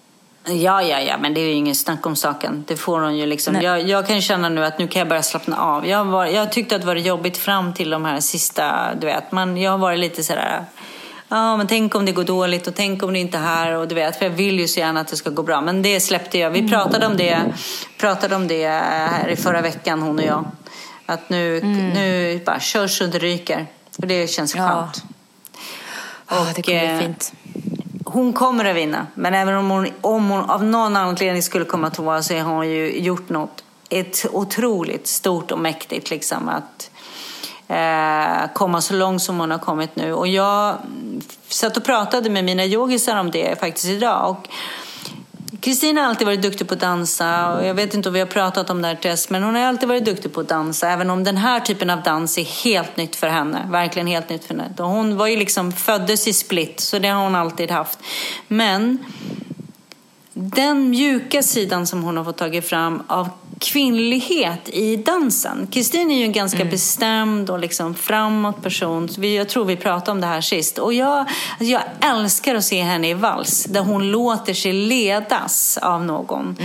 Ja, 0.46 0.82
ja, 0.82 1.02
ja, 1.02 1.18
men 1.18 1.34
det 1.34 1.42
är 1.42 1.46
ju 1.46 1.52
ingen 1.52 1.76
snack 1.76 2.06
om 2.06 2.16
saken. 2.16 2.64
Det 2.68 2.78
får 2.78 3.00
hon 3.00 3.18
ju 3.18 3.26
liksom. 3.26 3.62
Jag, 3.62 3.82
jag 3.82 4.08
kan 4.08 4.22
känna 4.22 4.50
nu 4.50 4.66
att 4.66 4.80
nu 4.80 4.88
kan 4.88 5.00
jag 5.00 5.08
börja 5.08 5.24
slappna 5.24 5.58
av. 5.58 5.88
Jag, 5.88 6.06
var, 6.06 6.26
jag 6.26 6.52
tyckte 6.52 6.76
att 6.76 6.82
det 6.82 6.88
var 6.88 6.96
jobbigt 6.96 7.38
fram 7.38 7.74
till 7.74 7.90
de 7.90 8.06
här 8.06 8.20
sista, 8.20 8.96
du 8.96 9.08
vet. 9.08 9.32
Man, 9.32 9.58
jag 9.58 9.72
har 9.72 9.78
varit 9.78 10.00
lite 10.00 10.24
sådär, 10.24 10.66
ja 11.34 11.58
men 11.58 11.68
tänk 11.68 11.96
om 11.96 12.06
det 12.06 12.12
går 12.12 12.24
dåligt 12.24 12.68
och 12.68 12.76
tänk 12.76 13.04
om 13.04 13.14
det 13.14 13.20
inte 13.20 13.38
är 13.38 13.42
här 13.42 13.72
och 13.72 13.88
du 13.88 13.96
vet. 13.96 14.16
För 14.20 14.26
jag 14.26 14.32
vill 14.32 14.60
ju 14.60 14.68
så 14.68 14.80
gärna 14.80 15.00
att 15.00 15.08
det 15.08 15.16
ska 15.16 15.30
gå 15.30 15.44
bra. 15.44 15.62
Men 15.62 15.82
det 15.82 16.00
släppte 16.00 16.38
jag. 16.38 16.50
Vi 16.50 16.70
pratade 16.70 17.06
om 17.06 17.18
det, 17.18 17.54
pratade 17.98 18.36
om 18.36 18.48
det 18.48 18.68
här 18.68 19.28
i 19.28 19.36
förra 19.36 19.62
veckan, 19.62 20.02
hon 20.02 20.20
och 20.20 20.26
jag. 20.26 20.46
Att 21.06 21.30
nu, 21.30 21.62
nu 21.94 22.42
bara 22.46 22.60
kör 22.60 22.88
så 22.88 23.06
det 23.06 23.20
ryker. 23.20 23.68
Och 23.98 24.08
det 24.08 24.28
känns 24.28 24.56
Ja. 24.56 24.70
skönt. 24.70 25.04
Oh, 26.30 26.54
det 26.56 26.62
kommer 26.62 26.84
eh, 26.84 26.98
bli 26.98 27.06
fint. 27.06 27.34
Hon 28.06 28.34
kommer 28.34 28.66
att 28.66 28.76
vinna, 28.76 29.08
men 29.14 29.34
även 29.34 29.56
om 29.56 29.70
hon, 29.70 29.88
om 30.02 30.30
hon 30.30 30.50
av 30.50 30.64
någon 30.64 30.96
anledning 30.96 31.44
skulle 31.44 31.66
komma 31.66 31.90
tvåa 31.90 32.24
så 32.24 32.34
har 32.34 32.56
hon 32.56 32.70
ju 32.70 33.00
gjort 33.00 33.30
något 33.30 33.64
ett 33.90 34.26
otroligt 34.32 35.08
stort 35.08 35.52
och 35.52 35.60
mäktigt 35.60 36.10
liksom 36.10 36.50
att 36.50 36.90
eh, 36.90 37.00
Eh, 37.68 38.54
komma 38.54 38.82
så 38.82 38.94
långt 38.94 39.22
som 39.22 39.40
hon 39.40 39.52
har 39.52 39.60
kommit 39.60 39.96
nu. 39.96 40.14
Och 40.14 40.28
jag 40.28 40.78
satt 41.48 41.78
och 41.78 41.84
pratade 41.84 42.30
med 42.30 42.44
mina 42.44 42.66
yogisar 42.66 43.20
om 43.20 43.32
det 43.32 43.60
faktiskt 43.60 43.86
idag. 43.86 44.30
Och 44.30 44.48
Kristina 45.64 46.02
har 46.02 46.10
alltid 46.10 46.28
varit 46.28 46.42
duktig 46.42 46.68
på 46.68 46.74
att 46.74 46.80
dansa 46.80 47.54
och 47.54 47.66
jag 47.66 47.74
vet 47.74 47.94
inte 47.94 48.10
om 48.10 48.14
vi 48.14 48.20
har 48.20 48.28
pratat 48.28 48.70
om 48.70 48.82
det 48.82 48.88
här 48.88 48.96
Tess, 48.96 49.30
men 49.30 49.44
hon 49.44 49.56
har 49.56 49.62
alltid 49.62 49.90
varit 49.90 50.06
duktig 50.06 50.34
på 50.34 50.42
att 50.42 50.48
dansa 50.48 50.90
även 50.90 51.10
om 51.10 51.24
den 51.24 51.38
här 51.38 51.60
typen 51.60 51.90
av 51.90 52.04
dans 52.04 52.38
är 52.38 52.64
helt 52.64 52.98
nytt 52.98 53.16
för 53.16 53.28
henne. 53.28 53.68
Verkligen 53.72 54.08
helt 54.08 54.30
nytt 54.30 54.46
för 54.46 54.56
henne. 54.56 54.74
Hon 54.78 55.18
var 55.18 55.28
ju 55.28 55.38
liksom 55.38 55.72
föddes 55.72 56.28
i 56.28 56.34
split 56.34 56.80
så 56.80 57.00
det 57.00 57.08
har 57.08 57.24
hon 57.24 57.36
alltid 57.36 57.72
haft. 57.72 58.00
Men 58.48 59.06
den 60.34 60.90
mjuka 60.90 61.44
sidan 61.44 61.88
som 61.88 62.04
hon 62.04 62.18
har 62.18 62.24
fått 62.24 62.38
tagit 62.38 62.70
fram 62.70 63.04
av 63.08 63.30
kvinnlighet 63.64 64.70
i 64.70 64.96
dansen. 64.96 65.68
Kristin 65.72 66.12
är 66.12 66.18
ju 66.18 66.24
en 66.24 66.32
ganska 66.32 66.66
bestämd 66.66 67.50
och 67.50 67.60
liksom 67.60 67.96
framåt 67.96 68.64
person. 68.64 69.10
Jag 69.18 69.50
tror 69.50 69.66
vi 69.66 69.76
pratade 69.76 70.12
om 70.12 70.22
det 70.22 70.28
här 70.28 70.42
sist. 70.42 70.78
Och 70.78 70.94
jag, 70.94 71.26
jag 71.60 71.82
älskar 72.02 72.56
att 72.56 72.64
se 72.64 72.82
henne 72.82 73.10
i 73.10 73.14
vals 73.14 73.64
där 73.64 73.82
hon 73.82 74.12
låter 74.12 74.54
sig 74.54 74.74
ledas 74.74 75.78
av 75.82 76.06
någon. 76.06 76.56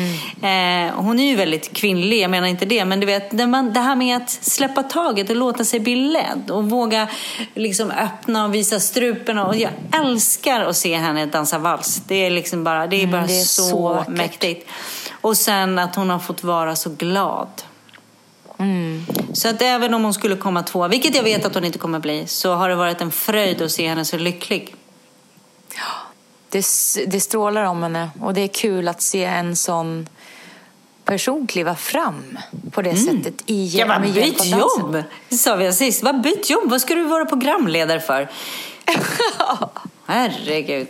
Eh, 0.42 0.94
hon 0.94 1.20
är 1.20 1.24
ju 1.24 1.36
väldigt 1.36 1.72
kvinnlig, 1.72 2.20
jag 2.20 2.30
menar 2.30 2.46
inte 2.46 2.64
det. 2.64 2.84
Men 2.84 3.00
du 3.00 3.06
vet, 3.06 3.30
det, 3.30 3.80
här 3.80 3.96
med 3.96 4.16
att 4.16 4.30
släppa 4.30 4.82
taget 4.82 5.30
och 5.30 5.36
låta 5.36 5.64
sig 5.64 5.80
bli 5.80 5.96
ledd 5.96 6.50
och 6.50 6.70
våga 6.70 7.08
liksom 7.54 7.90
öppna 7.90 8.44
och 8.44 8.54
visa 8.54 8.80
strupen. 8.80 9.38
Och 9.38 9.56
jag 9.56 9.70
älskar 9.92 10.60
att 10.60 10.76
se 10.76 10.96
henne 10.96 11.26
dansa 11.26 11.58
vals. 11.58 12.02
Det 12.08 12.26
är 12.26 12.30
liksom 12.30 12.64
bara, 12.64 12.86
det 12.86 13.02
är 13.02 13.06
bara 13.06 13.26
det 13.26 13.40
är 13.40 13.44
så, 13.44 13.62
så 13.62 14.04
mäktigt. 14.08 14.68
Och 15.20 15.36
sen 15.36 15.78
att 15.78 15.94
hon 15.96 16.10
har 16.10 16.18
fått 16.18 16.44
vara 16.44 16.76
så 16.76 16.90
glad. 16.90 17.48
Så 19.32 19.48
att 19.48 19.62
även 19.62 19.94
om 19.94 20.04
hon 20.04 20.14
skulle 20.14 20.36
komma 20.36 20.62
två, 20.62 20.88
vilket 20.88 21.14
jag 21.14 21.22
vet 21.22 21.44
att 21.44 21.54
hon 21.54 21.64
inte 21.64 21.78
kommer 21.78 21.98
bli, 21.98 22.26
så 22.26 22.54
har 22.54 22.68
det 22.68 22.74
varit 22.74 23.00
en 23.00 23.10
fröjd 23.12 23.62
att 23.62 23.70
se 23.70 23.88
henne 23.88 24.04
så 24.04 24.16
lycklig. 24.18 24.74
Det, 26.50 26.64
det 27.06 27.20
strålar 27.20 27.64
om 27.64 27.82
henne 27.82 28.10
och 28.20 28.34
det 28.34 28.40
är 28.40 28.48
kul 28.48 28.88
att 28.88 29.02
se 29.02 29.24
en 29.24 29.56
sån 29.56 30.08
person 31.04 31.46
kliva 31.46 31.74
fram 31.74 32.38
på 32.70 32.82
det 32.82 32.96
sättet 32.96 33.34
i 33.46 33.66
Ja, 33.66 33.86
men 33.86 34.00
med 34.00 34.10
hjälp 34.16 34.38
byt 34.38 34.40
av 34.40 34.60
dansen. 34.60 34.80
jobb! 34.92 35.02
Sa 35.30 35.56
vi 35.56 35.72
sist. 35.72 36.02
Vad 36.02 36.20
byt 36.20 36.50
jobb? 36.50 36.70
Vad 36.70 36.80
ska 36.80 36.94
du 36.94 37.04
vara 37.04 37.24
programledare 37.24 38.00
för? 38.00 38.28
Herregud. 40.06 40.88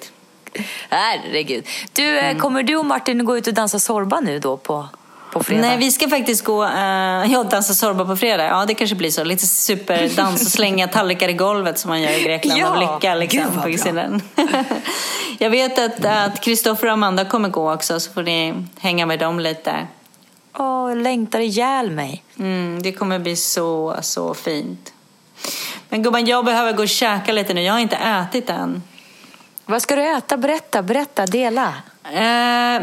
Herregud. 0.88 1.66
Du, 1.92 2.18
mm. 2.18 2.38
kommer 2.38 2.62
du 2.62 2.76
och 2.76 2.86
Martin 2.86 3.24
gå 3.24 3.38
ut 3.38 3.46
och 3.46 3.54
dansa 3.54 3.78
sorba 3.78 4.20
nu 4.20 4.38
då 4.38 4.56
på, 4.56 4.88
på 5.32 5.42
fredag? 5.42 5.60
Nej, 5.60 5.76
vi 5.78 5.90
ska 5.90 6.08
faktiskt 6.08 6.44
gå 6.44 6.64
uh, 6.64 6.70
ja, 7.32 7.46
dansa 7.50 7.74
sorba 7.74 8.04
på 8.04 8.16
fredag. 8.16 8.44
Ja, 8.44 8.64
det 8.66 8.74
kanske 8.74 8.96
blir 8.96 9.10
så. 9.10 9.24
Lite 9.24 9.46
superdans 9.46 10.42
och 10.42 10.52
slänga 10.52 10.88
tallrikar 10.92 11.28
i 11.28 11.32
golvet 11.32 11.78
som 11.78 11.88
man 11.88 12.02
gör 12.02 12.20
i 12.20 12.22
Grekland 12.22 12.60
ja, 12.60 12.68
av 12.68 12.80
lycka. 12.80 13.14
Liksom, 13.14 13.62
Gud, 13.64 14.22
Jag 15.38 15.50
vet 15.50 16.04
att 16.04 16.40
Kristoffer 16.40 16.86
och 16.86 16.92
Amanda 16.92 17.24
kommer 17.24 17.48
gå 17.48 17.72
också, 17.72 18.00
så 18.00 18.12
får 18.12 18.22
ni 18.22 18.54
hänga 18.78 19.06
med 19.06 19.18
dem 19.18 19.40
lite. 19.40 19.86
Åh, 20.58 20.88
jag 20.88 20.98
längtar 20.98 21.40
ihjäl 21.40 21.90
mig. 21.90 22.24
Mm, 22.38 22.82
det 22.82 22.92
kommer 22.92 23.18
bli 23.18 23.36
så, 23.36 23.96
så 24.02 24.34
fint. 24.34 24.92
Men 25.88 26.02
gumman, 26.02 26.26
jag 26.26 26.44
behöver 26.44 26.72
gå 26.72 26.82
och 26.82 26.88
käka 26.88 27.32
lite 27.32 27.54
nu. 27.54 27.62
Jag 27.62 27.72
har 27.72 27.80
inte 27.80 27.96
ätit 27.96 28.50
än. 28.50 28.82
Vad 29.70 29.82
ska 29.82 29.96
du 29.96 30.16
äta? 30.16 30.36
Berätta, 30.36 30.82
berätta, 30.82 31.26
dela. 31.26 31.74
Eh, 32.04 32.82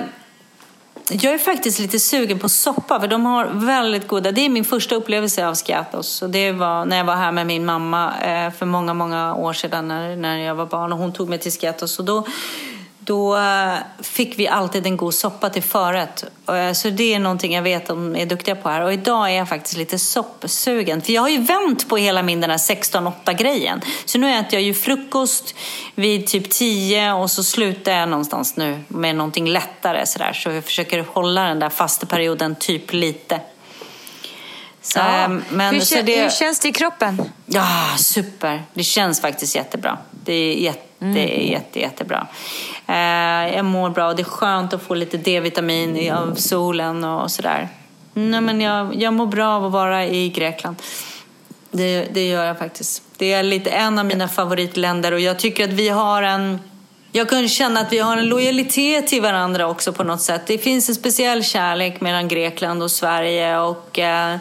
jag 1.10 1.34
är 1.34 1.38
faktiskt 1.38 1.80
lite 1.80 2.00
sugen 2.00 2.39
på 2.39 2.50
soppa, 2.50 3.00
för 3.00 3.08
de 3.08 3.26
har 3.26 3.45
väldigt 3.45 4.08
goda... 4.08 4.32
Det 4.32 4.41
är 4.41 4.50
min 4.50 4.65
första 4.65 4.95
upplevelse 4.95 5.48
av 5.48 5.56
Skiathos. 5.56 6.24
det 6.30 6.52
var 6.52 6.86
när 6.86 6.98
jag 6.98 7.04
var 7.04 7.15
här 7.15 7.32
med 7.32 7.48
min 7.48 7.65
mamma 7.65 8.13
eh, 8.21 8.52
för 8.52 8.65
många, 8.65 8.93
många 8.93 9.36
år 9.36 9.54
sedan 9.54 9.88
när, 9.88 10.15
när 10.15 10.38
jag 10.38 10.56
var 10.56 10.65
barn. 10.65 10.93
Och 10.93 11.00
hon 11.00 11.13
tog 11.13 11.30
mig 11.30 11.39
till 11.39 11.52
Skiathos. 11.52 12.00
Och 12.00 12.06
då 12.06 12.26
då 13.06 13.38
eh, 13.38 13.76
fick 14.02 14.39
vi 14.39 14.48
alltid 14.48 14.86
en 14.86 14.98
god 14.98 15.13
soppa 15.13 15.50
till 15.50 15.63
förrätt. 15.63 16.24
Eh, 16.50 16.72
så 16.72 16.89
det 16.89 17.13
är 17.13 17.20
någonting 17.20 17.54
jag 17.54 17.62
vet 17.62 17.82
att 17.82 17.88
de 17.88 18.15
är 18.15 18.26
duktiga 18.26 18.56
på 18.56 18.70
här. 18.70 18.82
Och 18.82 18.94
idag 18.94 19.32
är 19.32 19.34
jag 19.34 19.50
faktiskt 19.50 19.78
lite 19.78 20.00
soppsugen. 20.00 21.02
För 21.02 21.13
jag 21.13 21.22
har 21.22 21.30
ju 21.30 21.41
vänt 21.41 21.89
på 21.89 21.98
hela 21.98 22.24
min 22.24 22.41
den 22.41 22.50
här 22.50 22.58
16-8 22.58 23.34
grejen. 23.34 23.82
Så 24.06 24.18
nu 24.18 24.36
äter 24.36 24.54
jag 24.54 24.62
ju 24.62 24.74
frukost 24.74 25.56
vid 25.96 26.28
typ 26.28 26.50
10 26.50 27.13
och 27.13 27.32
så 27.32 27.44
slutar 27.44 27.91
jag 27.91 28.10
någonstans 28.10 28.58
nu 28.58 28.84
med 28.88 29.15
någonting 29.15 29.50
lättare 29.50 30.06
sådär. 30.06 30.34
Så 30.34 30.50
jag 30.50 30.63
försöker 30.63 31.06
hålla 31.13 31.44
den 31.44 31.60
där 31.60 31.70
fasta 31.70 32.06
perioden 32.06 32.56
typ 32.56 32.94
lite. 32.94 33.39
Så, 34.82 35.00
ja. 35.00 35.24
Eh, 35.24 35.30
men, 35.50 35.74
hur, 35.74 35.82
så 35.82 36.02
det... 36.02 36.22
hur 36.22 36.30
känns 36.30 36.60
det 36.60 36.68
i 36.68 36.72
kroppen? 36.72 37.22
Ja, 37.46 37.68
super. 37.98 38.63
Det 38.74 38.84
känns 38.84 39.22
faktiskt 39.22 39.56
jättebra. 39.56 39.98
Det 40.12 40.34
är 40.34 40.54
jätte, 40.56 40.94
mm. 41.12 41.52
jätte, 41.52 41.80
jättebra. 41.80 42.28
Eh, 42.88 43.56
jag 43.56 43.65
mår 43.65 43.89
bra 43.89 44.08
och 44.08 44.15
det 44.15 44.22
är 44.22 44.24
skönt 44.24 44.74
att 44.74 44.84
få 44.84 44.96
lite 44.96 45.18
D-vitamin 45.18 46.12
av 46.12 46.36
solen 46.36 47.04
och 47.04 47.32
sådär. 47.32 47.70
Nej, 48.13 48.41
men 48.41 48.62
jag, 48.62 48.96
jag 48.96 49.13
mår 49.13 49.26
bra 49.26 49.48
av 49.48 49.65
att 49.65 49.72
vara 49.72 50.06
i 50.06 50.30
Grekland. 50.30 50.76
Det, 51.72 52.08
det 52.13 52.28
gör 52.28 52.46
jag 52.46 52.60
faktiskt. 52.60 53.04
Det 53.18 53.34
är 53.34 53.44
lite 53.44 53.70
en 53.70 54.00
av 54.00 54.06
mina 54.06 54.28
favoritländer 54.28 55.12
och 55.12 55.20
jag 55.20 55.39
tycker 55.39 55.63
att 55.63 55.74
vi 55.74 55.89
har 55.89 56.24
en 56.24 56.60
jag 57.12 57.30
kan 57.30 57.50
känna 57.50 57.80
att 57.80 57.94
vi 57.94 58.00
har 58.00 58.18
en 58.18 58.26
lojalitet 58.26 59.08
till 59.08 59.22
varandra 59.22 59.68
också 59.68 59.94
på 59.94 60.04
något 60.04 60.22
sätt. 60.22 60.41
Det 60.48 60.58
finns 60.58 60.89
en 60.89 60.96
speciell 60.96 61.44
kärlek 61.44 62.02
mellan 62.02 62.28
Grekland 62.28 62.84
och 62.84 62.91
Sverige 62.91 63.58
och 63.58 64.00
Eh, 64.00 64.38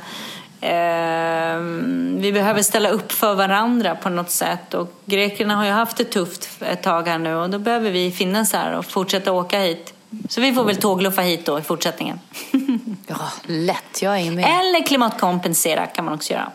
vi 2.20 2.32
behöver 2.32 2.62
ställa 2.62 2.88
upp 2.88 3.12
för 3.12 3.34
varandra 3.34 3.94
på 3.94 4.08
något 4.08 4.30
sätt. 4.30 4.74
Och 4.74 4.92
grekerna 5.04 5.56
har 5.56 5.64
ju 5.64 5.70
haft 5.70 5.96
det 5.96 6.04
tufft 6.04 6.48
ett 6.60 6.82
tag 6.82 7.08
här 7.08 7.18
nu 7.18 7.34
och 7.34 7.50
då 7.50 7.58
behöver 7.58 7.90
vi 7.90 8.10
finnas 8.10 8.52
här 8.52 8.72
och 8.72 8.84
fortsätta 8.84 9.32
åka 9.32 9.60
hit. 9.60 9.94
Så 10.28 10.40
vi 10.40 10.54
får 10.54 10.64
väl 10.64 10.76
tågluffa 10.76 11.22
hit 11.22 11.46
då 11.46 11.58
i 11.58 11.62
fortsättningen. 11.62 12.20
ja, 13.06 13.32
lätt. 13.42 14.02
Jag 14.02 14.20
är 14.20 14.30
med. 14.30 14.44
Eller 14.44 14.86
klimatkompensera 14.86 15.86
kan 15.86 16.04
man 16.04 16.14
också 16.14 16.32
göra. 16.32 16.52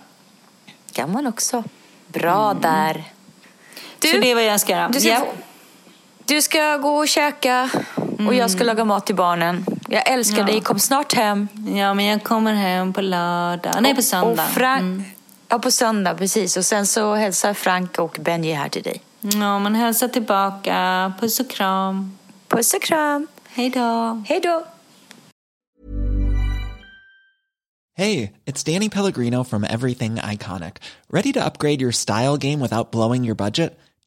kan 0.91 1.11
man 1.11 1.27
också. 1.27 1.63
Bra 2.07 2.51
mm. 2.51 2.61
där. 2.61 3.03
Du, 3.99 4.07
Så 4.07 4.17
det 4.17 4.31
är 4.31 4.35
vad 4.35 4.45
jag 4.45 4.61
ska 4.61 4.71
göra. 4.71 4.89
Du 4.89 4.99
ska, 4.99 5.09
yeah. 5.09 5.23
du 6.25 6.41
ska 6.41 6.77
gå 6.77 6.97
och 6.97 7.07
käka 7.07 7.69
och 8.27 8.33
jag 8.33 8.51
ska 8.51 8.57
mm. 8.57 8.67
laga 8.67 8.85
mat 8.85 9.05
till 9.05 9.15
barnen. 9.15 9.65
Jag 9.91 10.09
älskar 10.11 10.37
ja. 10.37 10.45
dig, 10.45 10.61
kom 10.61 10.79
snart 10.79 11.13
hem. 11.13 11.47
Ja, 11.75 11.93
men 11.93 12.05
jag 12.05 12.23
kommer 12.23 12.53
hem 12.53 12.93
på 12.93 13.01
lördag. 13.01 13.73
Nej, 13.81 13.95
på 13.95 14.01
söndag. 14.01 14.43
Och 14.43 14.49
Frank... 14.49 14.81
Mm. 14.81 15.03
Ja, 15.47 15.59
på 15.59 15.71
söndag, 15.71 16.15
precis. 16.15 16.57
Och 16.57 16.65
sen 16.65 16.87
så 16.87 17.15
hälsar 17.15 17.53
Frank 17.53 17.99
och 17.99 18.17
Benji 18.19 18.53
här 18.53 18.69
till 18.69 18.83
dig. 18.83 19.01
Ja, 19.21 19.59
men 19.59 19.75
hälsa 19.75 20.07
tillbaka. 20.07 21.13
Puss 21.19 21.39
och 21.39 21.49
kram. 21.49 22.17
Puss 22.47 22.73
och 22.73 22.81
kram. 22.81 23.27
Hej 23.49 23.69
då. 23.69 24.23
Hej 24.27 24.39
då. 24.43 24.65
Hey, 27.97 28.31
it's 28.45 28.73
Danny 28.73 28.89
Pellegrino 28.89 29.43
from 29.43 29.63
Everything 29.63 30.15
Iconic. 30.15 30.77
Ready 31.09 31.33
to 31.33 31.45
upgrade 31.45 31.81
your 31.81 31.91
style 31.91 32.37
game 32.37 32.59
without 32.59 32.91
blowing 32.91 33.25
your 33.25 33.35
budget? 33.35 33.79